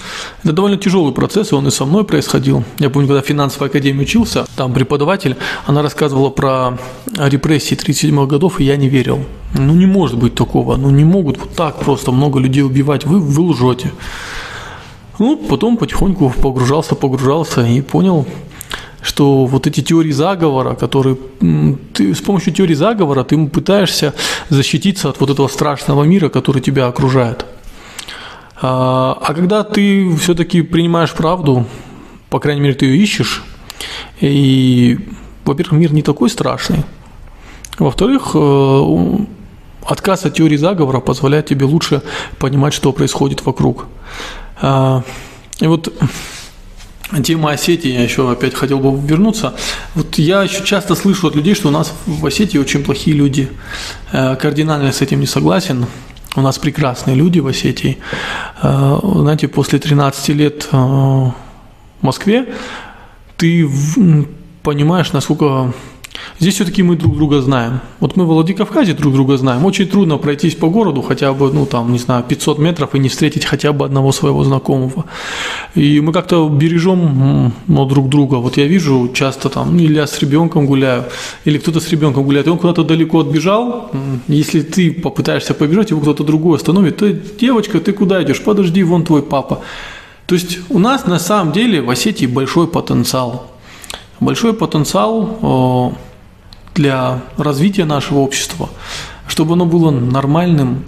Это 0.43 0.53
довольно 0.53 0.77
тяжелый 0.77 1.11
процесс, 1.11 1.51
и 1.51 1.55
он 1.55 1.67
и 1.67 1.71
со 1.71 1.85
мной 1.85 2.03
происходил. 2.03 2.63
Я 2.77 2.89
помню, 2.89 3.07
когда 3.07 3.23
в 3.23 3.25
финансовой 3.25 3.69
академии 3.69 4.03
учился, 4.03 4.45
там 4.55 4.73
преподаватель, 4.73 5.37
она 5.65 5.81
рассказывала 5.81 6.29
про 6.29 6.77
репрессии 7.17 7.75
37 7.75 8.27
годов, 8.27 8.59
и 8.59 8.63
я 8.63 8.77
не 8.77 8.89
верил. 8.89 9.25
Ну, 9.57 9.73
не 9.73 9.87
может 9.87 10.17
быть 10.17 10.35
такого, 10.35 10.75
ну, 10.75 10.91
не 10.91 11.03
могут 11.03 11.39
вот 11.39 11.55
так 11.55 11.79
просто 11.79 12.11
много 12.11 12.39
людей 12.39 12.61
убивать, 12.63 13.05
вы, 13.05 13.19
вы 13.19 13.41
лжете. 13.41 13.91
Ну, 15.17 15.35
потом 15.35 15.77
потихоньку 15.77 16.29
погружался, 16.29 16.95
погружался 16.95 17.65
и 17.65 17.81
понял, 17.81 18.25
что 19.01 19.45
вот 19.45 19.67
эти 19.67 19.81
теории 19.81 20.11
заговора, 20.11 20.75
которые 20.75 21.17
ты 21.93 22.13
с 22.13 22.21
помощью 22.21 22.53
теории 22.53 22.73
заговора 22.73 23.23
ты 23.23 23.37
пытаешься 23.47 24.13
защититься 24.49 25.09
от 25.09 25.19
вот 25.19 25.29
этого 25.29 25.47
страшного 25.47 26.03
мира, 26.03 26.29
который 26.29 26.61
тебя 26.61 26.87
окружает. 26.87 27.45
А, 28.61 29.17
а 29.21 29.33
когда 29.33 29.63
ты 29.63 30.15
все-таки 30.17 30.61
принимаешь 30.61 31.13
правду, 31.13 31.65
по 32.29 32.39
крайней 32.39 32.61
мере, 32.61 32.75
ты 32.75 32.85
ее 32.85 33.01
ищешь, 33.01 33.43
и, 34.19 34.99
во-первых, 35.45 35.79
мир 35.79 35.93
не 35.93 36.01
такой 36.01 36.29
страшный, 36.29 36.83
во-вторых, 37.77 38.31
э, 38.33 39.17
отказ 39.85 40.25
от 40.25 40.33
теории 40.33 40.57
заговора 40.57 40.99
позволяет 40.99 41.47
тебе 41.47 41.65
лучше 41.65 42.01
понимать, 42.37 42.73
что 42.73 42.91
происходит 42.91 43.45
вокруг. 43.45 43.85
А, 44.61 45.03
и 45.59 45.67
вот 45.67 45.93
Тема 47.23 47.51
Осетии, 47.51 47.91
я 47.91 48.03
еще 48.03 48.31
опять 48.31 48.53
хотел 48.53 48.79
бы 48.79 48.95
вернуться. 49.07 49.55
Вот 49.95 50.19
я 50.19 50.43
еще 50.43 50.63
часто 50.63 50.93
слышу 50.93 51.27
от 51.27 51.35
людей, 51.35 51.55
что 51.55 51.69
у 51.69 51.71
нас 51.71 51.93
в 52.05 52.23
Осетии 52.25 52.59
очень 52.59 52.83
плохие 52.83 53.15
люди. 53.15 53.49
Э, 54.11 54.35
кардинально 54.35 54.91
с 54.91 55.01
этим 55.01 55.19
не 55.19 55.25
согласен. 55.25 55.87
У 56.35 56.41
нас 56.41 56.59
прекрасные 56.59 57.15
люди 57.15 57.39
в 57.39 57.47
Осетии. 57.47 57.97
Э, 58.61 58.99
знаете, 59.03 59.47
после 59.47 59.79
13 59.79 60.29
лет 60.29 60.67
э, 60.71 60.77
в 60.77 61.33
Москве 62.01 62.53
ты 63.37 63.67
понимаешь, 64.61 65.11
насколько 65.11 65.73
Здесь 66.39 66.55
все-таки 66.55 66.83
мы 66.83 66.95
друг 66.95 67.15
друга 67.15 67.41
знаем. 67.41 67.79
Вот 67.99 68.15
мы 68.15 68.25
в 68.25 68.27
Владикавказе 68.27 68.93
друг 68.93 69.13
друга 69.13 69.37
знаем. 69.37 69.65
Очень 69.65 69.87
трудно 69.87 70.17
пройтись 70.17 70.55
по 70.55 70.69
городу 70.69 71.01
хотя 71.01 71.33
бы, 71.33 71.51
ну 71.51 71.65
там, 71.65 71.91
не 71.91 71.99
знаю, 71.99 72.23
500 72.23 72.59
метров 72.59 72.95
и 72.95 72.99
не 72.99 73.09
встретить 73.09 73.45
хотя 73.45 73.73
бы 73.73 73.85
одного 73.85 74.11
своего 74.11 74.43
знакомого. 74.43 75.05
И 75.75 75.99
мы 76.01 76.13
как-то 76.13 76.47
бережем 76.47 77.53
ну, 77.67 77.85
друг 77.85 78.09
друга. 78.09 78.35
Вот 78.35 78.57
я 78.57 78.67
вижу 78.67 79.09
часто 79.13 79.49
там, 79.49 79.77
или 79.77 79.95
я 79.95 80.07
с 80.07 80.19
ребенком 80.19 80.65
гуляю, 80.65 81.05
или 81.45 81.57
кто-то 81.57 81.79
с 81.79 81.89
ребенком 81.89 82.23
гуляет, 82.23 82.47
и 82.47 82.49
он 82.49 82.57
куда-то 82.57 82.83
далеко 82.83 83.19
отбежал. 83.19 83.91
Если 84.27 84.61
ты 84.61 84.91
попытаешься 84.91 85.53
побежать, 85.53 85.89
его 85.91 86.01
кто-то 86.01 86.23
другой 86.23 86.57
остановит, 86.57 86.97
то 86.97 87.11
девочка, 87.11 87.79
ты 87.79 87.91
куда 87.93 88.21
идешь? 88.23 88.41
Подожди, 88.41 88.83
вон 88.83 89.03
твой 89.03 89.23
папа. 89.23 89.61
То 90.25 90.35
есть 90.35 90.59
у 90.69 90.79
нас 90.79 91.07
на 91.07 91.19
самом 91.19 91.51
деле 91.51 91.81
в 91.81 91.89
Осетии 91.89 92.27
большой 92.27 92.67
потенциал. 92.67 93.47
Большой 94.19 94.53
потенциал 94.53 95.95
для 96.79 97.19
развития 97.35 97.83
нашего 97.83 98.19
общества, 98.19 98.69
чтобы 99.27 99.53
оно 99.53 99.65
было 99.65 99.91
нормальным, 99.91 100.85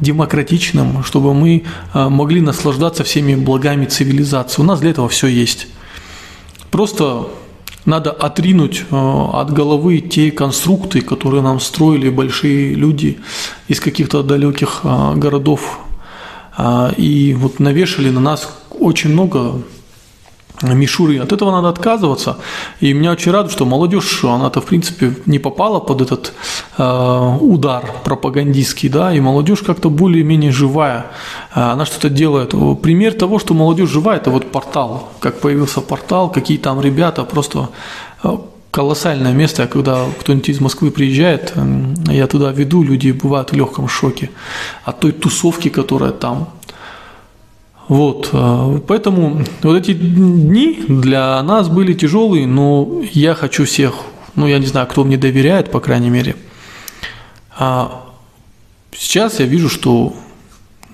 демократичным, 0.00 1.02
чтобы 1.02 1.34
мы 1.34 1.64
э, 1.92 2.08
могли 2.08 2.40
наслаждаться 2.40 3.02
всеми 3.02 3.34
благами 3.34 3.86
цивилизации. 3.86 4.62
У 4.62 4.64
нас 4.64 4.80
для 4.80 4.90
этого 4.90 5.08
все 5.08 5.26
есть. 5.26 5.66
Просто 6.70 7.28
надо 7.84 8.10
отринуть 8.12 8.84
э, 8.90 8.96
от 9.32 9.52
головы 9.52 9.98
те 9.98 10.30
конструкты, 10.30 11.00
которые 11.00 11.42
нам 11.42 11.58
строили 11.58 12.10
большие 12.10 12.74
люди 12.74 13.18
из 13.66 13.80
каких-то 13.80 14.22
далеких 14.22 14.80
э, 14.84 15.14
городов. 15.16 15.80
И 16.96 17.34
вот 17.36 17.58
навешали 17.58 18.10
на 18.10 18.20
нас 18.20 18.48
очень 18.70 19.10
много 19.10 19.54
мишуры. 20.62 21.18
От 21.18 21.32
этого 21.32 21.50
надо 21.50 21.68
отказываться. 21.68 22.36
И 22.80 22.92
меня 22.92 23.12
очень 23.12 23.32
радует, 23.32 23.52
что 23.52 23.64
молодежь, 23.64 24.24
она-то, 24.24 24.60
в 24.60 24.64
принципе, 24.64 25.14
не 25.26 25.38
попала 25.38 25.80
под 25.80 26.02
этот 26.02 26.32
э, 26.78 27.36
удар 27.40 27.84
пропагандистский, 28.04 28.88
да, 28.88 29.12
и 29.12 29.20
молодежь 29.20 29.60
как-то 29.60 29.90
более-менее 29.90 30.52
живая. 30.52 31.06
Э, 31.54 31.72
она 31.72 31.86
что-то 31.86 32.08
делает. 32.08 32.54
Пример 32.82 33.14
того, 33.14 33.38
что 33.38 33.54
молодежь 33.54 33.90
живая, 33.90 34.18
это 34.18 34.30
вот 34.30 34.50
портал. 34.50 35.08
Как 35.20 35.40
появился 35.40 35.80
портал, 35.80 36.30
какие 36.30 36.58
там 36.58 36.80
ребята, 36.80 37.24
просто 37.24 37.68
э, 38.22 38.36
колоссальное 38.70 39.32
место, 39.32 39.66
когда 39.66 40.04
кто-нибудь 40.20 40.48
из 40.48 40.60
Москвы 40.60 40.90
приезжает, 40.90 41.54
я 42.08 42.26
туда 42.26 42.50
веду, 42.50 42.82
люди 42.82 43.12
бывают 43.12 43.52
в 43.52 43.56
легком 43.56 43.88
шоке 43.88 44.30
от 44.84 45.00
той 45.00 45.12
тусовки, 45.12 45.68
которая 45.68 46.10
там. 46.10 46.48
Вот, 47.88 48.30
э, 48.32 48.80
поэтому 48.86 49.44
вот 49.62 49.76
эти 49.76 49.92
дни 49.92 50.84
для 50.88 51.42
нас 51.42 51.68
были 51.68 51.92
тяжелые, 51.92 52.46
но 52.46 53.02
я 53.12 53.34
хочу 53.34 53.66
всех, 53.66 53.94
ну 54.34 54.46
я 54.46 54.58
не 54.58 54.66
знаю, 54.66 54.86
кто 54.86 55.04
мне 55.04 55.16
доверяет, 55.16 55.70
по 55.70 55.80
крайней 55.80 56.10
мере, 56.10 56.36
А 57.58 58.04
сейчас 58.92 59.40
я 59.40 59.46
вижу, 59.46 59.68
что 59.68 60.14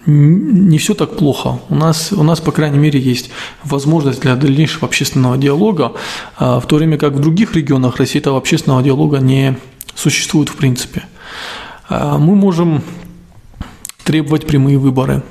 не 0.06 0.78
все 0.78 0.94
так 0.94 1.16
плохо. 1.16 1.60
У 1.68 1.74
нас, 1.74 2.12
у 2.12 2.22
нас, 2.22 2.40
по 2.40 2.52
крайней 2.52 2.78
мере, 2.78 2.98
есть 2.98 3.30
возможность 3.64 4.20
для 4.20 4.34
дальнейшего 4.34 4.88
общественного 4.88 5.36
диалога, 5.36 5.92
а 6.36 6.58
в 6.58 6.66
то 6.66 6.76
время 6.76 6.98
как 6.98 7.12
в 7.12 7.20
других 7.20 7.54
регионах 7.54 7.96
России 7.96 8.18
этого 8.18 8.38
общественного 8.38 8.82
диалога 8.82 9.18
не 9.18 9.58
существует 9.94 10.48
в 10.48 10.56
принципе. 10.56 11.04
А 11.88 12.18
мы 12.18 12.34
можем 12.34 12.82
требовать 14.04 14.46
прямые 14.46 14.78
выборы. 14.78 15.22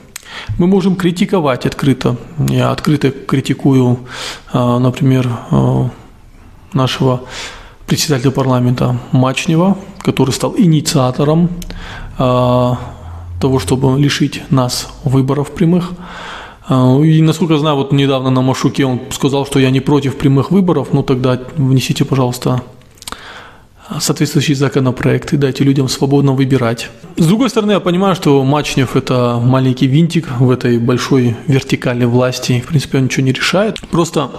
Мы 0.58 0.68
можем 0.68 0.96
критиковать 0.96 1.66
открыто. 1.66 2.18
Я 2.50 2.72
открыто 2.72 3.12
критикую, 3.12 4.00
а, 4.54 4.80
например, 4.80 5.30
нашего 6.74 7.22
председателя 7.88 8.32
парламента 8.32 8.98
Мачнева, 9.12 9.78
который 10.00 10.32
стал 10.32 10.54
инициатором 10.58 11.50
того, 13.40 13.60
чтобы 13.60 14.00
лишить 14.00 14.44
нас 14.50 14.90
выборов 15.04 15.52
прямых. 15.52 15.92
А, 16.68 17.00
и, 17.02 17.22
насколько 17.22 17.54
я 17.54 17.60
знаю, 17.60 17.78
вот 17.78 17.92
недавно 17.92 18.30
на 18.30 18.42
Машуке 18.42 18.86
он 18.86 19.00
сказал, 19.12 19.46
что 19.46 19.60
я 19.60 19.72
не 19.72 19.80
против 19.80 20.18
прямых 20.18 20.52
выборов, 20.52 20.90
ну 20.92 21.04
тогда 21.04 21.40
внесите, 21.58 22.06
пожалуйста, 22.06 22.62
соответствующий 24.00 24.56
законопроект 24.56 25.34
и 25.34 25.38
дайте 25.38 25.64
людям 25.64 25.90
свободно 25.90 26.34
выбирать. 26.34 26.90
С 27.18 27.26
другой 27.26 27.50
стороны, 27.50 27.72
я 27.72 27.80
понимаю, 27.80 28.16
что 28.16 28.44
Мачнев– 28.44 28.96
это 28.96 29.40
маленький 29.44 29.88
винтик 29.88 30.28
в 30.40 30.52
этой 30.52 30.78
большой 30.78 31.36
вертикали 31.48 32.06
власти. 32.06 32.62
В 32.66 32.68
принципе, 32.68 33.00
он 33.00 33.06
ничего 33.06 33.26
не 33.26 33.32
решает. 33.32 33.80
Просто 33.90 34.30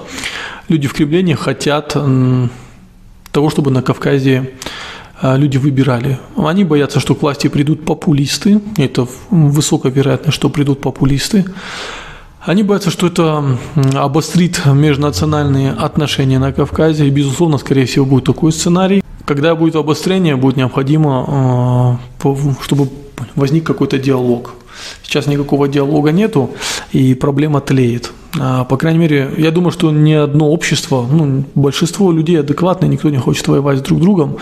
люди 0.68 0.86
в 0.86 0.94
Кремле 0.94 1.34
хотят 1.36 1.96
того, 3.32 3.50
чтобы 3.50 3.70
на 3.70 3.82
Кавказе 3.82 4.52
а, 5.20 5.36
люди 5.36 5.58
выбирали. 5.58 6.18
Они 6.36 6.64
боятся, 6.64 7.00
что 7.00 7.14
к 7.14 7.22
власти 7.22 7.48
придут 7.48 7.84
популисты. 7.84 8.60
Это 8.76 9.06
высокая 9.30 9.92
вероятность, 9.92 10.36
что 10.36 10.48
придут 10.48 10.80
популисты. 10.80 11.44
Они 12.40 12.62
боятся, 12.62 12.90
что 12.90 13.08
это 13.08 13.58
обострит 13.94 14.64
межнациональные 14.64 15.72
отношения 15.72 16.38
на 16.38 16.52
Кавказе. 16.52 17.06
И, 17.06 17.10
безусловно, 17.10 17.58
скорее 17.58 17.84
всего, 17.84 18.06
будет 18.06 18.24
такой 18.24 18.52
сценарий. 18.52 19.02
Когда 19.30 19.54
будет 19.54 19.76
обострение, 19.76 20.34
будет 20.34 20.56
необходимо, 20.56 21.24
а, 21.28 21.98
чтобы 22.62 22.88
возник 23.36 23.62
какой-то 23.62 23.96
диалог. 23.96 24.54
Сейчас 25.04 25.28
никакого 25.28 25.68
диалога 25.68 26.10
нету, 26.10 26.50
и 26.90 27.14
проблема 27.14 27.60
тлеет. 27.60 28.10
А, 28.40 28.64
по 28.64 28.76
крайней 28.76 28.98
мере, 28.98 29.30
я 29.38 29.52
думаю, 29.52 29.70
что 29.70 29.92
ни 29.92 30.14
одно 30.14 30.50
общество, 30.50 31.06
ну, 31.08 31.44
большинство 31.54 32.10
людей 32.10 32.40
адекватные, 32.40 32.88
никто 32.88 33.08
не 33.08 33.18
хочет 33.18 33.46
воевать 33.46 33.78
с 33.78 33.82
друг 33.82 34.00
другом, 34.00 34.38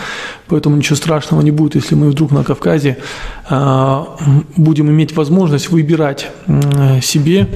поэтому 0.47 0.75
ничего 0.75 0.95
страшного 0.95 1.43
не 1.43 1.51
будет, 1.51 1.75
если 1.75 1.93
мы 1.93 2.09
вдруг 2.09 2.31
на 2.31 2.43
Кавказе 2.43 2.97
а, 3.47 4.17
будем 4.57 4.89
иметь 4.89 5.15
возможность 5.15 5.69
выбирать 5.69 6.31
себе 7.03 7.47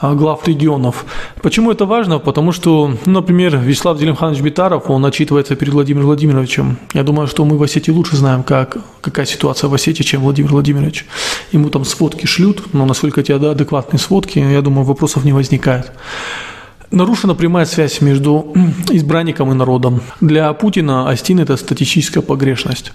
глав 0.00 0.46
регионов. 0.46 1.04
Почему 1.42 1.70
это 1.70 1.86
важно? 1.86 2.18
Потому 2.18 2.52
что, 2.52 2.94
ну, 3.06 3.12
например, 3.12 3.56
Вячеслав 3.56 3.98
Делимханович 3.98 4.40
Битаров, 4.40 4.90
он 4.90 5.04
отчитывается 5.04 5.56
перед 5.56 5.72
Владимиром 5.72 6.06
Владимировичем. 6.06 6.78
Я 6.94 7.02
думаю, 7.02 7.26
что 7.26 7.44
мы 7.44 7.56
в 7.58 7.62
Осетии 7.62 7.90
лучше 7.90 8.16
знаем, 8.16 8.42
как, 8.42 8.78
какая 9.00 9.26
ситуация 9.26 9.68
в 9.68 9.74
Осетии, 9.74 10.02
чем 10.02 10.22
Владимир 10.22 10.50
Владимирович. 10.50 11.06
Ему 11.52 11.68
там 11.70 11.84
сводки 11.84 12.26
шлют, 12.26 12.72
но 12.72 12.86
насколько 12.86 13.22
да, 13.38 13.50
адекватные 13.50 14.00
сводки, 14.00 14.38
я 14.38 14.62
думаю, 14.62 14.84
вопросов 14.84 15.24
не 15.24 15.32
возникает. 15.32 15.92
Нарушена 16.90 17.34
прямая 17.34 17.66
связь 17.66 18.00
между 18.00 18.54
избранником 18.90 19.52
и 19.52 19.54
народом. 19.54 20.00
Для 20.20 20.52
Путина 20.54 21.10
Астин– 21.10 21.40
это 21.40 21.56
статистическая 21.56 22.22
погрешность. 22.22 22.92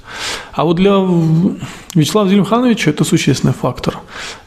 А 0.53 0.63
вот 0.63 0.77
для 0.77 0.98
Вячеслава 1.93 2.27
Зелимхановича 2.27 2.89
это 2.89 3.03
существенный 3.03 3.53
фактор. 3.53 4.00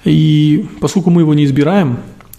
И 0.04 0.66
поскольку 0.80 1.10
мы 1.10 1.20
его 1.20 1.34
не 1.34 1.44
избираем, 1.44 1.98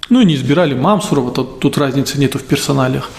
ну 0.09 0.21
и 0.21 0.25
не 0.25 0.35
избирали 0.35 0.73
Мамсурова, 0.73 1.31
тут, 1.31 1.59
тут 1.59 1.77
разницы 1.77 2.19
нету 2.19 2.39
в 2.39 2.43
персоналиях, 2.43 3.09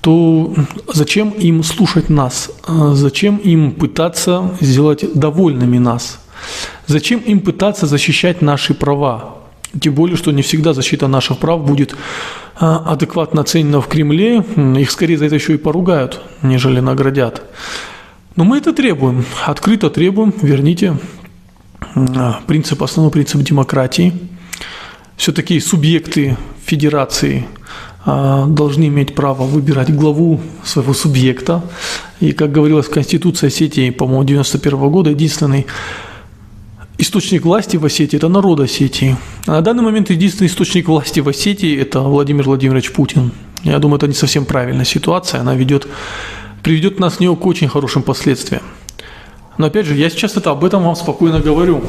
то 0.00 0.52
зачем 0.92 1.30
им 1.30 1.62
слушать 1.62 2.08
нас? 2.10 2.50
А 2.66 2.94
зачем 2.94 3.36
им 3.36 3.72
пытаться 3.72 4.50
сделать 4.60 5.04
довольными 5.14 5.78
нас? 5.78 6.18
Зачем 6.88 7.20
им 7.20 7.40
пытаться 7.40 7.86
защищать 7.86 8.42
наши 8.42 8.74
права? 8.74 9.36
Тем 9.80 9.94
более, 9.94 10.16
что 10.16 10.32
не 10.32 10.42
всегда 10.42 10.74
защита 10.74 11.06
наших 11.06 11.38
прав 11.38 11.64
будет 11.64 11.94
а, 12.56 12.92
адекватно 12.92 13.42
оценена 13.42 13.80
в 13.80 13.86
Кремле. 13.86 14.44
Их 14.76 14.90
скорее 14.90 15.16
за 15.16 15.26
это 15.26 15.36
еще 15.36 15.54
и 15.54 15.56
поругают, 15.56 16.20
нежели 16.42 16.80
наградят. 16.80 17.42
Но 18.34 18.44
мы 18.44 18.58
это 18.58 18.72
требуем, 18.72 19.24
открыто 19.46 19.88
требуем, 19.88 20.34
верните 20.42 20.98
а, 21.94 22.40
принцип, 22.46 22.82
основной 22.82 23.12
принцип 23.12 23.40
демократии– 23.42 24.12
все-таки 25.16 25.60
субъекты 25.60 26.36
федерации 26.64 27.46
а, 28.04 28.46
должны 28.46 28.88
иметь 28.88 29.14
право 29.14 29.44
выбирать 29.44 29.94
главу 29.94 30.40
своего 30.64 30.92
субъекта. 30.92 31.62
И, 32.20 32.32
как 32.32 32.50
говорилось 32.50 32.86
в 32.86 32.90
Конституции 32.90 33.46
Осетии, 33.46 33.90
по-моему, 33.90 34.24
91 34.24 34.90
года, 34.90 35.10
единственный 35.10 35.66
источник 36.98 37.44
власти 37.44 37.76
в 37.76 37.84
Осетии– 37.84 38.16
это 38.18 38.28
народ 38.28 38.60
Осетии. 38.60 39.16
А 39.46 39.52
на 39.52 39.60
данный 39.60 39.82
момент 39.82 40.10
единственный 40.10 40.48
источник 40.48 40.88
власти 40.88 41.20
в 41.20 41.28
Осетии– 41.28 41.76
это 41.80 42.00
Владимир 42.00 42.44
Владимирович 42.44 42.92
Путин. 42.92 43.32
Я 43.62 43.78
думаю, 43.78 43.98
это 43.98 44.08
не 44.08 44.14
совсем 44.14 44.44
правильная 44.44 44.84
ситуация, 44.84 45.40
она 45.40 45.54
ведет, 45.54 45.86
приведет 46.62 46.98
нас 46.98 47.20
в 47.20 47.36
к 47.36 47.46
очень 47.46 47.68
хорошим 47.68 48.02
последствиям. 48.02 48.62
Но 49.58 49.66
опять 49.66 49.86
же, 49.86 49.94
я 49.94 50.10
сейчас 50.10 50.36
это 50.36 50.50
об 50.50 50.64
этом 50.64 50.82
вам 50.82 50.96
спокойно 50.96 51.38
говорю. 51.38 51.84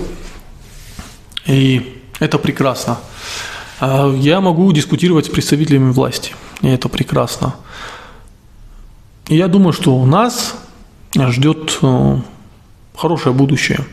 И 1.48 2.03
это 2.20 2.38
прекрасно. 2.38 2.98
А 3.80 4.14
я 4.14 4.42
могу 4.42 4.72
дискутировать 4.72 5.26
с 5.26 5.30
представителями 5.30 5.92
власти, 5.92 6.34
и 6.62 6.68
это 6.68 6.90
прекрасно. 6.90 7.56
Я 9.28 9.48
думаю, 9.48 9.74
что 9.74 9.96
у 9.96 10.06
нас 10.06 10.56
ждет 11.16 11.80
э, 11.82 12.18
хорошее 12.96 13.34
будущее. 13.34 13.86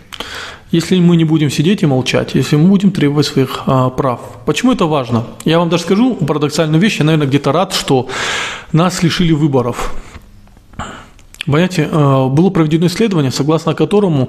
Если 0.70 1.00
мы 1.00 1.16
не 1.16 1.24
будем 1.24 1.50
сидеть 1.50 1.82
и 1.82 1.86
молчать, 1.86 2.34
если 2.34 2.56
мы 2.56 2.68
будем 2.68 2.92
требовать 2.92 3.26
своих 3.26 3.62
а, 3.66 3.90
прав. 3.90 4.20
Почему 4.46 4.72
это 4.72 4.86
важно? 4.86 5.24
Я 5.44 5.58
вам 5.58 5.68
даже 5.68 5.82
скажу 5.82 6.14
парадоксальную 6.14 6.80
вещь. 6.80 6.98
Я, 7.00 7.04
наверное, 7.04 7.26
где-то 7.26 7.50
рад, 7.50 7.74
что 7.74 8.06
нас 8.70 9.02
лишили 9.02 9.32
выборов. 9.32 9.92
Понимаете, 11.46 11.88
э, 11.90 12.26
было 12.28 12.50
проведено 12.50 12.86
исследование, 12.86 13.32
согласно 13.32 13.74
которому 13.74 14.28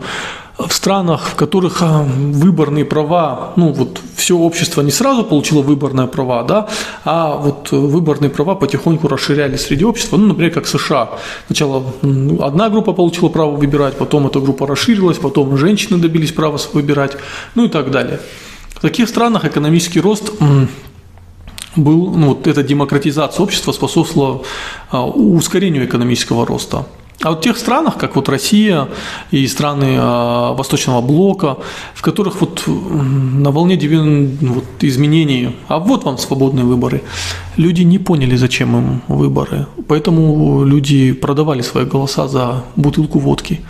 в 0.57 0.71
странах, 0.71 1.27
в 1.27 1.35
которых 1.35 1.81
э, 1.81 1.85
выборные 1.85 2.85
права, 2.85 3.51
ну 3.57 3.73
вот 3.73 3.99
все 4.15 4.37
общество 4.37 4.81
не 4.81 4.91
сразу 4.91 5.25
получило 5.25 5.61
выборные 5.61 6.07
права, 6.07 6.43
да, 6.43 6.69
а 7.03 7.35
вот 7.35 7.71
выборные 7.71 8.29
права 8.29 8.55
потихоньку 8.55 9.09
расширялись 9.09 9.61
среди 9.61 9.83
общества, 9.83 10.15
ну, 10.15 10.27
например, 10.27 10.53
как 10.53 10.67
США. 10.67 11.09
Сначала 11.47 11.83
одна 12.01 12.69
группа 12.69 12.93
получила 12.93 13.27
право 13.27 13.57
выбирать, 13.57 13.97
потом 13.97 14.27
эта 14.27 14.39
группа 14.39 14.65
расширилась, 14.65 15.17
потом 15.17 15.57
женщины 15.57 15.97
добились 15.97 16.31
права 16.31 16.59
выбирать, 16.73 17.17
ну 17.55 17.65
и 17.65 17.67
так 17.67 17.91
далее. 17.91 18.21
В 18.69 18.79
таких 18.79 19.09
странах 19.09 19.43
экономический 19.43 19.99
рост 19.99 20.31
был, 21.75 22.11
ну, 22.11 22.29
вот 22.29 22.47
эта 22.47 22.63
демократизация 22.63 23.43
общества 23.43 23.73
способствовала 23.73 24.43
а, 24.89 25.05
ускорению 25.05 25.85
экономического 25.85 26.45
роста. 26.45 26.85
А 27.23 27.29
вот 27.29 27.39
в 27.39 27.43
тех 27.43 27.57
странах, 27.57 27.97
как 27.97 28.15
вот 28.15 28.29
Россия 28.29 28.87
и 29.31 29.47
страны 29.47 29.95
э, 29.95 30.55
Восточного 30.55 31.01
блока, 31.01 31.57
в 31.93 32.01
которых 32.01 32.41
вот 32.41 32.63
на 32.67 33.51
волне 33.51 33.77
вот, 34.41 34.65
изменений, 34.81 35.55
а 35.67 35.77
вот 35.77 36.03
вам 36.03 36.17
свободные 36.17 36.65
выборы, 36.65 37.01
люди 37.57 37.83
не 37.83 37.99
поняли, 37.99 38.35
зачем 38.35 38.75
им 38.75 39.01
выборы. 39.07 39.67
Поэтому 39.87 40.65
люди 40.65 41.11
продавали 41.13 41.61
свои 41.61 41.85
голоса 41.85 42.27
за 42.27 42.63
бутылку 42.75 43.19
водки. 43.19 43.61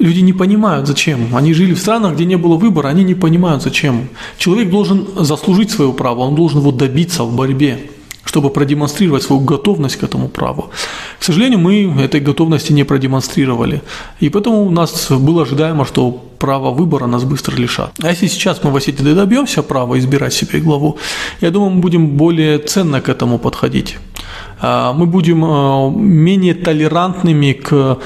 Люди 0.00 0.20
не 0.20 0.32
понимают, 0.32 0.86
зачем. 0.86 1.36
Они 1.36 1.52
жили 1.52 1.74
в 1.74 1.78
странах, 1.78 2.14
где 2.14 2.24
не 2.24 2.36
было 2.36 2.56
выбора, 2.56 2.88
они 2.88 3.04
не 3.04 3.14
понимают, 3.14 3.62
зачем. 3.62 4.08
Человек 4.38 4.70
должен 4.70 5.06
заслужить 5.16 5.70
свое 5.70 5.92
право, 5.92 6.20
он 6.20 6.34
должен 6.34 6.60
его 6.60 6.72
добиться 6.72 7.22
в 7.24 7.36
борьбе 7.36 7.89
чтобы 8.30 8.50
продемонстрировать 8.50 9.22
свою 9.24 9.42
готовность 9.42 9.96
к 9.96 10.04
этому 10.04 10.28
праву. 10.28 10.70
К 11.18 11.24
сожалению, 11.24 11.58
мы 11.58 12.04
этой 12.04 12.20
готовности 12.20 12.72
не 12.72 12.84
продемонстрировали. 12.84 13.82
И 14.20 14.28
поэтому 14.28 14.66
у 14.66 14.70
нас 14.70 15.10
было 15.10 15.42
ожидаемо, 15.42 15.84
что 15.84 16.10
право 16.38 16.70
выбора 16.70 17.06
нас 17.06 17.24
быстро 17.24 17.56
лишат. 17.56 17.90
А 18.02 18.08
если 18.08 18.28
сейчас 18.28 18.62
мы 18.64 18.70
в 18.70 18.76
Осетии 18.76 19.14
добьемся 19.14 19.62
права 19.62 19.98
избирать 19.98 20.32
себе 20.32 20.60
главу, 20.60 20.96
я 21.40 21.50
думаю, 21.50 21.70
мы 21.70 21.80
будем 21.80 22.06
более 22.06 22.58
ценно 22.58 23.00
к 23.00 23.08
этому 23.08 23.38
подходить. 23.38 23.96
А, 24.60 24.92
мы 24.92 25.06
будем 25.06 25.44
а, 25.44 25.90
менее 25.90 26.54
толерантными 26.54 27.52
к 27.52 27.98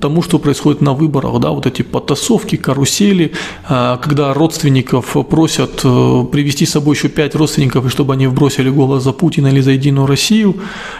тому, 0.00 0.22
что 0.22 0.38
происходит 0.38 0.80
на 0.80 0.92
выборах, 0.94 1.40
да, 1.40 1.50
вот 1.50 1.66
эти 1.66 1.82
потасовки, 1.82 2.56
карусели, 2.56 3.32
а, 3.68 3.96
когда 3.98 4.34
родственников 4.34 5.16
просят 5.28 5.80
э, 5.84 6.24
привести 6.32 6.66
с 6.66 6.70
собой 6.70 6.96
еще 6.96 7.08
пять 7.08 7.34
родственников, 7.34 7.86
и 7.86 7.88
чтобы 7.88 8.14
они 8.14 8.26
вбросили 8.26 8.70
голос 8.70 9.02
за 9.02 9.12
Путина 9.12 9.48
или 9.48 9.60
за 9.60 9.72
Единую 9.72 10.06
Россию, 10.06 10.56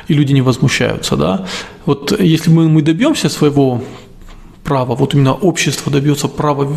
и 0.09 0.15
люди 0.15 0.33
не 0.33 0.43
возмущаются, 0.43 1.17
да. 1.17 1.47
Вот 1.87 2.19
если 2.21 2.51
мы, 2.51 2.69
мы 2.69 2.83
добьемся 2.83 3.29
своего 3.29 3.83
права, 4.65 4.95
вот 4.95 5.15
именно 5.15 5.35
общество 5.35 5.91
добьется 5.91 6.29
права 6.29 6.69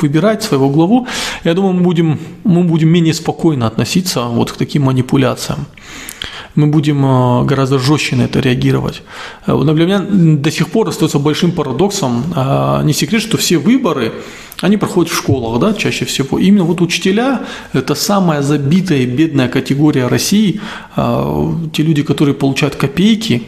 выбирать 0.00 0.42
своего 0.42 0.70
главу, 0.70 1.06
я 1.44 1.54
думаю, 1.54 1.74
мы 1.74 1.82
будем, 1.82 2.18
мы 2.44 2.62
будем 2.64 2.88
менее 2.88 3.14
спокойно 3.14 3.66
относиться 3.66 4.22
вот 4.22 4.52
к 4.52 4.56
таким 4.56 4.82
манипуляциям. 4.82 5.66
Мы 6.54 6.66
будем 6.66 7.04
э, 7.04 7.44
гораздо 7.44 7.78
жестче 7.78 8.16
на 8.16 8.22
это 8.22 8.40
реагировать. 8.40 9.02
Э, 9.46 9.56
для 9.62 9.86
меня 9.86 10.00
до 10.00 10.50
сих 10.50 10.68
пор 10.68 10.88
остается 10.88 11.18
большим 11.18 11.52
парадоксом. 11.52 12.24
А, 12.34 12.82
не 12.82 12.92
секрет, 12.92 13.22
что 13.22 13.36
все 13.36 13.58
выборы, 13.58 14.12
они 14.60 14.76
проходят 14.76 15.12
в 15.12 15.16
школах, 15.16 15.60
да, 15.60 15.74
чаще 15.74 16.04
всего. 16.04 16.38
Именно 16.38 16.64
вот 16.64 16.80
учителя– 16.80 17.42
это 17.72 17.94
самая 17.94 18.42
забитая 18.42 18.98
и 18.98 19.06
бедная 19.06 19.48
категория 19.48 20.08
России. 20.08 20.60
А, 20.96 21.54
те 21.72 21.82
люди, 21.82 22.02
которые 22.02 22.34
получают 22.34 22.74
копейки, 22.74 23.42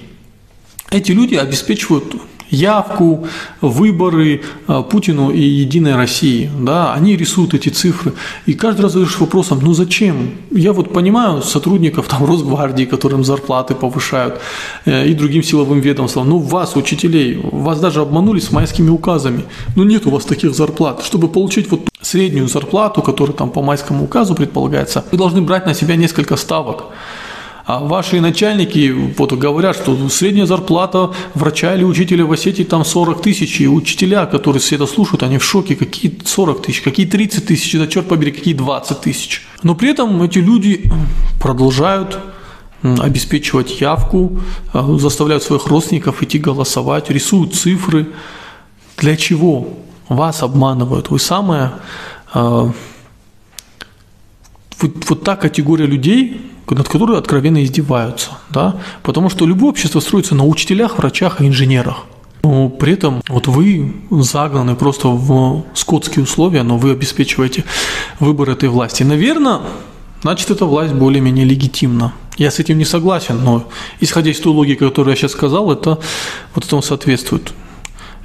эти 0.90 1.12
люди 1.12 1.34
обеспечивают 1.34 2.14
явку, 2.52 3.26
выборы 3.60 4.42
а, 4.66 4.82
Путину 4.82 5.30
и 5.30 5.40
Единой 5.40 5.96
России. 5.96 6.50
Да, 6.60 6.94
они 6.94 7.16
рисуют 7.16 7.54
эти 7.54 7.70
цифры. 7.70 8.12
И 8.46 8.54
каждый 8.54 8.82
раз 8.82 8.92
задаешь 8.92 9.18
вопросом, 9.18 9.60
ну 9.62 9.72
зачем? 9.72 10.30
Я 10.50 10.72
вот 10.72 10.92
понимаю 10.92 11.42
сотрудников 11.42 12.06
там 12.08 12.24
Росгвардии, 12.24 12.84
которым 12.84 13.24
зарплаты 13.24 13.74
повышают, 13.74 14.40
э, 14.84 15.08
и 15.08 15.14
другим 15.14 15.42
силовым 15.42 15.80
ведомствам. 15.80 16.28
Ну 16.28 16.38
вас, 16.38 16.76
учителей, 16.76 17.40
вас 17.42 17.80
даже 17.80 18.00
обманули 18.00 18.38
с 18.40 18.52
майскими 18.52 18.90
указами. 18.90 19.44
Ну 19.74 19.84
нет 19.84 20.06
у 20.06 20.10
вас 20.10 20.24
таких 20.24 20.54
зарплат. 20.54 21.02
Чтобы 21.02 21.28
получить 21.28 21.70
вот 21.70 21.88
среднюю 22.02 22.48
зарплату, 22.48 23.02
которая 23.02 23.36
там 23.36 23.50
по 23.50 23.62
майскому 23.62 24.04
указу 24.04 24.34
предполагается, 24.34 25.04
вы 25.10 25.18
должны 25.18 25.40
брать 25.40 25.66
на 25.66 25.74
себя 25.74 25.96
несколько 25.96 26.36
ставок. 26.36 26.84
А 27.64 27.78
ваши 27.78 28.20
начальники 28.20 28.92
вот 29.16 29.32
говорят, 29.34 29.76
что 29.76 30.08
средняя 30.08 30.46
зарплата 30.46 31.12
врача 31.34 31.74
или 31.74 31.84
учителя 31.84 32.24
в 32.24 32.32
Осетии 32.32 32.64
там 32.64 32.84
40 32.84 33.22
тысяч, 33.22 33.60
и 33.60 33.68
учителя, 33.68 34.26
которые 34.26 34.60
все 34.60 34.74
это 34.74 34.86
слушают, 34.86 35.22
они 35.22 35.38
в 35.38 35.44
шоке, 35.44 35.76
какие 35.76 36.18
40 36.24 36.62
тысяч, 36.62 36.82
какие 36.82 37.06
30 37.06 37.46
тысяч, 37.46 37.72
да 37.78 37.86
черт 37.86 38.08
побери, 38.08 38.32
какие 38.32 38.54
20 38.54 39.00
тысяч. 39.00 39.46
Но 39.62 39.74
при 39.74 39.90
этом 39.90 40.20
эти 40.22 40.38
люди 40.38 40.90
продолжают 41.40 42.18
обеспечивать 42.82 43.80
явку, 43.80 44.40
а, 44.72 44.98
заставляют 44.98 45.44
своих 45.44 45.66
родственников 45.68 46.20
идти 46.22 46.38
голосовать, 46.38 47.10
рисуют 47.10 47.54
цифры. 47.54 48.08
Для 48.96 49.16
чего? 49.16 49.68
Вас 50.08 50.42
обманывают. 50.42 51.10
Вы 51.10 51.20
самая 51.20 51.74
а, 52.32 52.72
вот, 54.80 55.08
вот 55.08 55.22
та 55.22 55.36
категория 55.36 55.86
людей, 55.86 56.51
над 56.70 56.88
которой 56.88 57.18
откровенно 57.18 57.62
издеваются, 57.62 58.30
да, 58.50 58.76
потому 59.02 59.28
что 59.28 59.46
любое 59.46 59.70
общество 59.70 60.00
строится 60.00 60.34
на 60.34 60.44
учителях, 60.44 60.98
врачах 60.98 61.40
и 61.40 61.46
инженерах. 61.46 62.04
Но 62.42 62.68
при 62.68 62.94
этом 62.94 63.22
вот 63.28 63.46
вы 63.46 63.94
загнаны 64.10 64.74
просто 64.74 65.08
в 65.08 65.64
скотские 65.74 66.24
условия, 66.24 66.62
но 66.62 66.76
вы 66.76 66.90
обеспечиваете 66.90 67.64
выбор 68.18 68.50
этой 68.50 68.68
власти. 68.68 69.04
Наверное, 69.04 69.60
значит, 70.22 70.50
эта 70.50 70.64
власть 70.64 70.92
более-менее 70.92 71.44
легитимна. 71.44 72.12
Я 72.38 72.50
с 72.50 72.58
этим 72.58 72.78
не 72.78 72.84
согласен, 72.84 73.44
но 73.44 73.64
исходя 74.00 74.30
из 74.30 74.40
той 74.40 74.52
логики, 74.52 74.78
которую 74.78 75.12
я 75.12 75.16
сейчас 75.16 75.32
сказал, 75.32 75.70
это 75.70 75.98
вот 76.54 76.64
этому 76.64 76.82
соответствует. 76.82 77.52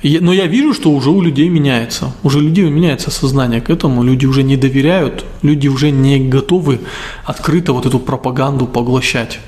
Но 0.04 0.32
я 0.32 0.46
вижу, 0.46 0.74
что 0.74 0.92
уже 0.92 1.10
у 1.10 1.22
людей 1.22 1.50
меняется. 1.50 2.14
Уже 2.24 2.38
у 2.38 2.42
людей 2.42 2.70
меняется 2.70 3.10
сознание 3.10 3.62
к 3.62 3.70
этому. 3.70 4.04
Люди 4.04 4.26
уже 4.26 4.44
не 4.44 4.56
доверяют, 4.56 5.26
люди 5.42 5.68
уже 5.68 5.92
не 5.92 6.20
готовы 6.20 6.80
открыто 7.26 7.74
вот 7.74 7.86
эту 7.86 8.00
пропаганду 8.00 8.68
поглощать. 8.68 9.40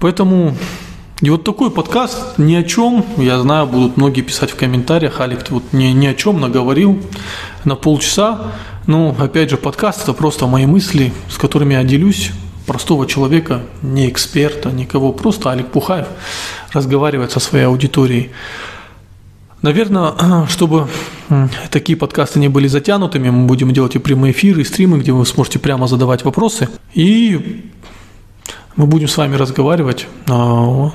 Поэтому 0.00 0.56
и 1.22 1.30
вот 1.30 1.44
такой 1.44 1.70
подкаст 1.70 2.38
ни 2.38 2.56
о 2.56 2.64
чем, 2.64 3.04
я 3.16 3.38
знаю, 3.38 3.68
будут 3.68 3.96
многие 3.96 4.22
писать 4.22 4.50
в 4.50 4.56
комментариях, 4.56 5.20
Алик, 5.20 5.44
ты 5.44 5.54
вот 5.54 5.62
ни, 5.72 5.84
ни 5.84 6.06
о 6.08 6.14
чем 6.14 6.40
наговорил 6.40 7.00
на 7.64 7.76
полчаса. 7.76 8.52
Ну, 8.88 9.14
опять 9.16 9.48
же, 9.48 9.56
подкаст– 9.56 10.02
это 10.02 10.14
просто 10.14 10.48
мои 10.48 10.66
мысли, 10.66 11.12
с 11.30 11.38
которыми 11.38 11.74
я 11.74 11.84
делюсь, 11.84 12.32
простого 12.66 13.06
человека, 13.06 13.62
не 13.82 14.08
эксперта, 14.08 14.72
никого, 14.72 15.12
просто 15.12 15.50
Алик 15.50 15.68
Пухаев 15.68 16.08
разговаривает 16.72 17.30
со 17.30 17.38
своей 17.38 17.66
аудиторией. 17.66 18.30
Наверное, 19.62 20.14
чтобы 20.48 20.88
такие 21.70 21.96
подкасты 21.96 22.38
не 22.38 22.48
были 22.48 22.66
затянутыми, 22.66 23.30
мы 23.30 23.46
будем 23.46 23.72
делать 23.72 23.94
и 23.94 23.98
прямые 23.98 24.32
эфиры, 24.32 24.62
и 24.62 24.64
стримы, 24.64 24.98
где 24.98 25.12
вы 25.12 25.24
сможете 25.24 25.58
прямо 25.58 25.86
задавать 25.86 26.24
вопросы. 26.24 26.68
И 26.94 27.70
мы 28.76 28.86
будем 28.86 29.08
с 29.08 29.16
вами 29.16 29.36
разговаривать. 29.36 30.06
А, 30.28 30.92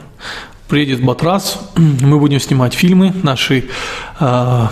приедет 0.68 1.04
Батрас, 1.04 1.60
мы 1.76 2.20
будем 2.20 2.40
снимать 2.40 2.74
фильмы, 2.74 3.14
наши 3.24 3.66
а, 4.20 4.72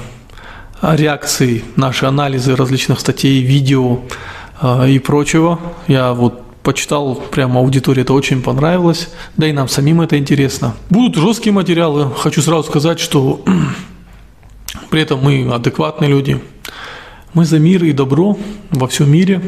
реакции, 0.81 1.63
наши 1.75 2.05
анализы 2.05 2.55
различных 2.55 2.99
статей, 2.99 3.41
видео 3.41 4.01
а, 4.60 4.86
и 4.86 4.99
прочего. 4.99 5.60
Я 5.88 6.13
вот 6.13 6.44
почитал, 6.65 7.15
прямо 7.15 7.60
аудитории 7.60 8.01
это 8.01 8.13
очень 8.13 8.41
понравилось, 8.41 9.10
да 9.38 9.47
и 9.47 9.54
нам 9.54 9.67
самим 9.67 10.01
это 10.01 10.17
интересно. 10.17 10.73
Будут 10.89 11.15
жесткие 11.15 11.54
материалы, 11.54 12.12
хочу 12.17 12.41
сразу 12.41 12.63
сказать, 12.63 12.99
что 12.99 13.41
при 14.89 15.01
этом 15.01 15.19
мы 15.23 15.47
адекватные 15.54 16.10
люди, 16.10 16.41
мы 17.36 17.45
за 17.45 17.60
мир 17.60 17.84
и 17.84 17.93
добро 17.93 18.36
во 18.71 18.88
всем 18.88 19.12
мире, 19.12 19.41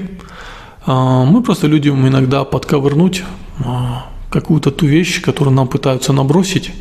а, 0.86 1.26
мы 1.26 1.42
просто 1.42 1.66
людям 1.66 2.08
иногда 2.08 2.44
подковырнуть 2.46 3.24
а, 3.66 4.06
какую-то 4.30 4.70
ту 4.70 4.86
вещь, 4.86 5.20
которую 5.20 5.56
нам 5.56 5.68
пытаются 5.68 6.14
набросить, 6.14 6.72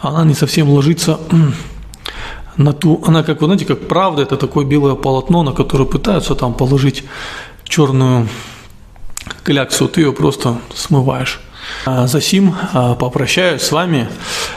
она 0.00 0.24
не 0.24 0.34
совсем 0.34 0.70
ложится 0.70 1.18
на 2.56 2.72
ту, 2.72 3.02
она 3.04 3.24
как, 3.24 3.40
вы 3.40 3.46
знаете, 3.46 3.64
как 3.64 3.88
правда, 3.88 4.22
это 4.22 4.36
такое 4.36 4.64
белое 4.64 4.94
полотно, 4.94 5.42
на 5.42 5.50
которое 5.50 5.84
пытаются 5.84 6.36
там 6.36 6.54
положить 6.54 7.02
черную 7.64 8.28
кляксу, 9.42 9.88
ты 9.88 10.02
ее 10.02 10.12
просто 10.12 10.58
смываешь. 10.74 11.40
А, 11.86 12.06
за 12.06 12.20
сим 12.20 12.54
а, 12.72 12.94
попрощаюсь 12.94 13.62
с 13.62 13.72
вами. 13.72 14.08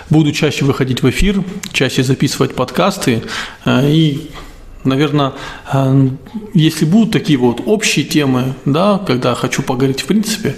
Буду 0.10 0.32
чаще 0.32 0.66
выходить 0.66 1.02
в 1.04 1.10
эфир, 1.10 1.44
чаще 1.72 2.04
записывать 2.04 2.56
подкасты. 2.56 3.24
А, 3.66 3.86
и, 3.88 4.30
наверное, 4.84 5.34
если 6.54 6.86
будут 6.86 7.12
такие 7.12 7.40
вот 7.40 7.62
общие 7.66 8.06
темы, 8.06 8.54
да, 8.66 9.00
когда 9.06 9.36
хочу 9.36 9.62
поговорить 9.62 10.02
в 10.02 10.06
принципе, 10.06 10.56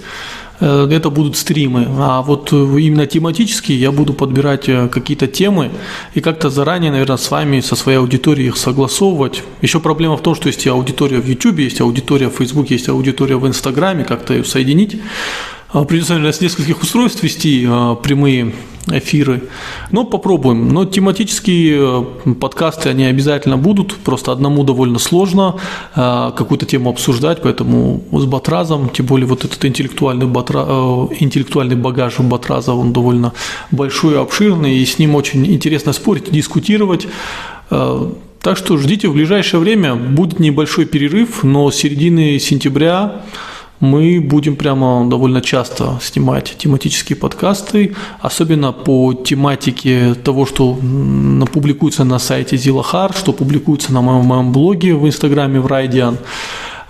это 0.66 1.10
будут 1.10 1.36
стримы. 1.36 1.86
А 1.98 2.22
вот 2.22 2.52
именно 2.52 3.06
тематические 3.06 3.80
я 3.80 3.92
буду 3.92 4.12
подбирать 4.12 4.68
э, 4.68 4.88
какие-то 4.88 5.26
темы 5.26 5.70
и 6.14 6.20
как-то 6.20 6.50
заранее, 6.50 6.90
наверное, 6.90 7.16
с 7.16 7.30
вами, 7.30 7.60
со 7.60 7.76
своей 7.76 7.98
аудиторией 7.98 8.48
их 8.48 8.56
согласовывать. 8.56 9.42
Еще 9.62 9.80
проблема 9.80 10.16
в 10.16 10.22
том, 10.22 10.34
что 10.34 10.48
есть 10.48 10.66
аудитория 10.66 11.20
в 11.20 11.26
YouTube, 11.26 11.58
есть 11.58 11.80
аудитория 11.80 12.28
в 12.28 12.34
Facebook, 12.34 12.70
есть 12.70 12.88
аудитория 12.88 13.36
в 13.36 13.46
Инстаграме, 13.46 14.04
как-то 14.04 14.34
ее 14.34 14.44
соединить. 14.44 15.00
А, 15.72 15.84
придется, 15.84 16.14
с 16.32 16.40
нескольких 16.40 16.82
устройств 16.82 17.22
вести 17.22 17.66
а, 17.68 17.94
прямые 17.94 18.52
эфиры. 18.88 19.42
Но 19.92 20.04
попробуем. 20.04 20.68
Но 20.68 20.84
тематические 20.84 22.04
э, 22.26 22.34
подкасты, 22.34 22.88
они 22.88 23.04
обязательно 23.04 23.56
будут. 23.56 23.94
Просто 23.96 24.32
одному 24.32 24.64
довольно 24.64 24.98
сложно 24.98 25.56
а, 25.94 26.32
какую-то 26.32 26.66
тему 26.66 26.90
обсуждать, 26.90 27.42
поэтому 27.42 28.02
с 28.10 28.24
Батразом, 28.24 28.88
тем 28.88 29.06
более 29.06 29.26
вот 29.26 29.44
этот 29.44 29.64
интеллектуальный, 29.64 30.26
батра, 30.26 30.64
э, 30.66 31.06
интеллектуальный 31.20 31.76
багаж 31.76 32.18
у 32.18 32.22
Батраза, 32.24 32.72
он 32.72 32.92
довольно 32.92 33.32
большой 33.70 34.14
и 34.14 34.18
обширный, 34.18 34.78
и 34.78 34.84
с 34.84 34.98
ним 34.98 35.14
очень 35.14 35.46
интересно 35.46 35.92
спорить, 35.92 36.30
дискутировать. 36.30 37.06
Так 37.68 38.56
что 38.56 38.78
ждите 38.78 39.06
в 39.08 39.12
ближайшее 39.12 39.60
время. 39.60 39.94
Будет 39.94 40.40
небольшой 40.40 40.86
перерыв, 40.86 41.44
но 41.44 41.70
с 41.70 41.76
середины 41.76 42.38
сентября 42.40 43.22
мы 43.80 44.20
будем 44.20 44.56
прямо 44.56 45.08
довольно 45.08 45.40
часто 45.40 45.98
снимать 46.02 46.54
тематические 46.58 47.16
подкасты, 47.16 47.96
особенно 48.20 48.72
по 48.72 49.14
тематике 49.14 50.14
того, 50.14 50.44
что 50.44 50.78
публикуется 51.52 52.04
на 52.04 52.18
сайте 52.18 52.58
Зилахар, 52.58 53.14
что 53.14 53.32
публикуется 53.32 53.92
на 53.92 54.02
моем, 54.02 54.26
моем 54.26 54.52
блоге 54.52 54.94
в 54.94 55.06
Инстаграме 55.06 55.60
в 55.60 55.66
Райдиан 55.66 56.18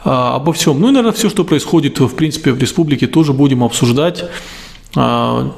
а, 0.04 0.36
обо 0.36 0.52
всем. 0.52 0.80
Ну 0.80 0.88
и, 0.88 0.90
наверное, 0.90 1.12
все, 1.12 1.30
что 1.30 1.44
происходит, 1.44 2.00
в 2.00 2.14
принципе, 2.14 2.52
в 2.52 2.58
республике, 2.58 3.06
тоже 3.06 3.32
будем 3.32 3.62
обсуждать. 3.62 4.24
А, 4.96 5.52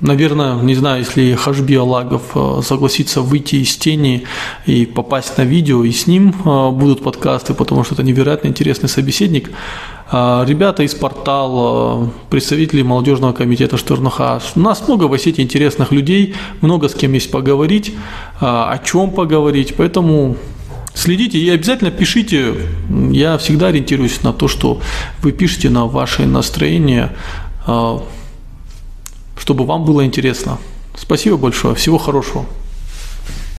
наверное, 0.00 0.54
не 0.62 0.76
знаю, 0.76 1.00
если 1.00 1.34
Хашби 1.34 1.74
Алагов 1.74 2.22
а, 2.36 2.60
согласится 2.62 3.22
выйти 3.22 3.56
из 3.56 3.76
тени 3.76 4.22
и 4.66 4.86
попасть 4.86 5.36
на 5.36 5.42
видео, 5.42 5.82
и 5.82 5.90
с 5.90 6.06
ним 6.06 6.30
будут 6.74 7.02
подкасты, 7.02 7.54
потому 7.54 7.82
что 7.82 7.94
это 7.94 8.04
невероятно 8.04 8.46
интересный 8.46 8.88
собеседник. 8.88 9.50
А, 10.08 10.44
ребята 10.46 10.84
из 10.84 10.94
портала, 10.94 12.10
представители 12.30 12.82
молодежного 12.82 13.32
комитета 13.32 13.76
Шторнуха. 13.76 14.40
У 14.54 14.60
нас 14.60 14.86
много 14.86 15.04
в 15.04 15.12
Осетии 15.12 15.42
интересных 15.42 15.90
людей, 15.90 16.34
много 16.60 16.88
с 16.88 16.94
кем 16.94 17.12
есть 17.12 17.30
поговорить, 17.30 17.92
а, 18.40 18.70
о 18.70 18.78
чем 18.78 19.10
поговорить, 19.10 19.74
поэтому 19.76 20.36
следите 20.94 21.38
и 21.38 21.50
обязательно 21.50 21.90
пишите. 21.90 22.54
Я 23.10 23.36
всегда 23.38 23.68
ориентируюсь 23.68 24.22
на 24.22 24.32
то, 24.32 24.46
что 24.46 24.80
вы 25.22 25.32
пишете 25.32 25.70
на 25.70 25.86
ваше 25.86 26.24
настроение, 26.24 27.12
а, 27.66 28.00
чтобы 29.36 29.64
вам 29.64 29.84
было 29.84 30.04
интересно. 30.06 30.58
Спасибо 30.94 31.36
большое, 31.36 31.74
всего 31.74 31.98
хорошего. 31.98 32.46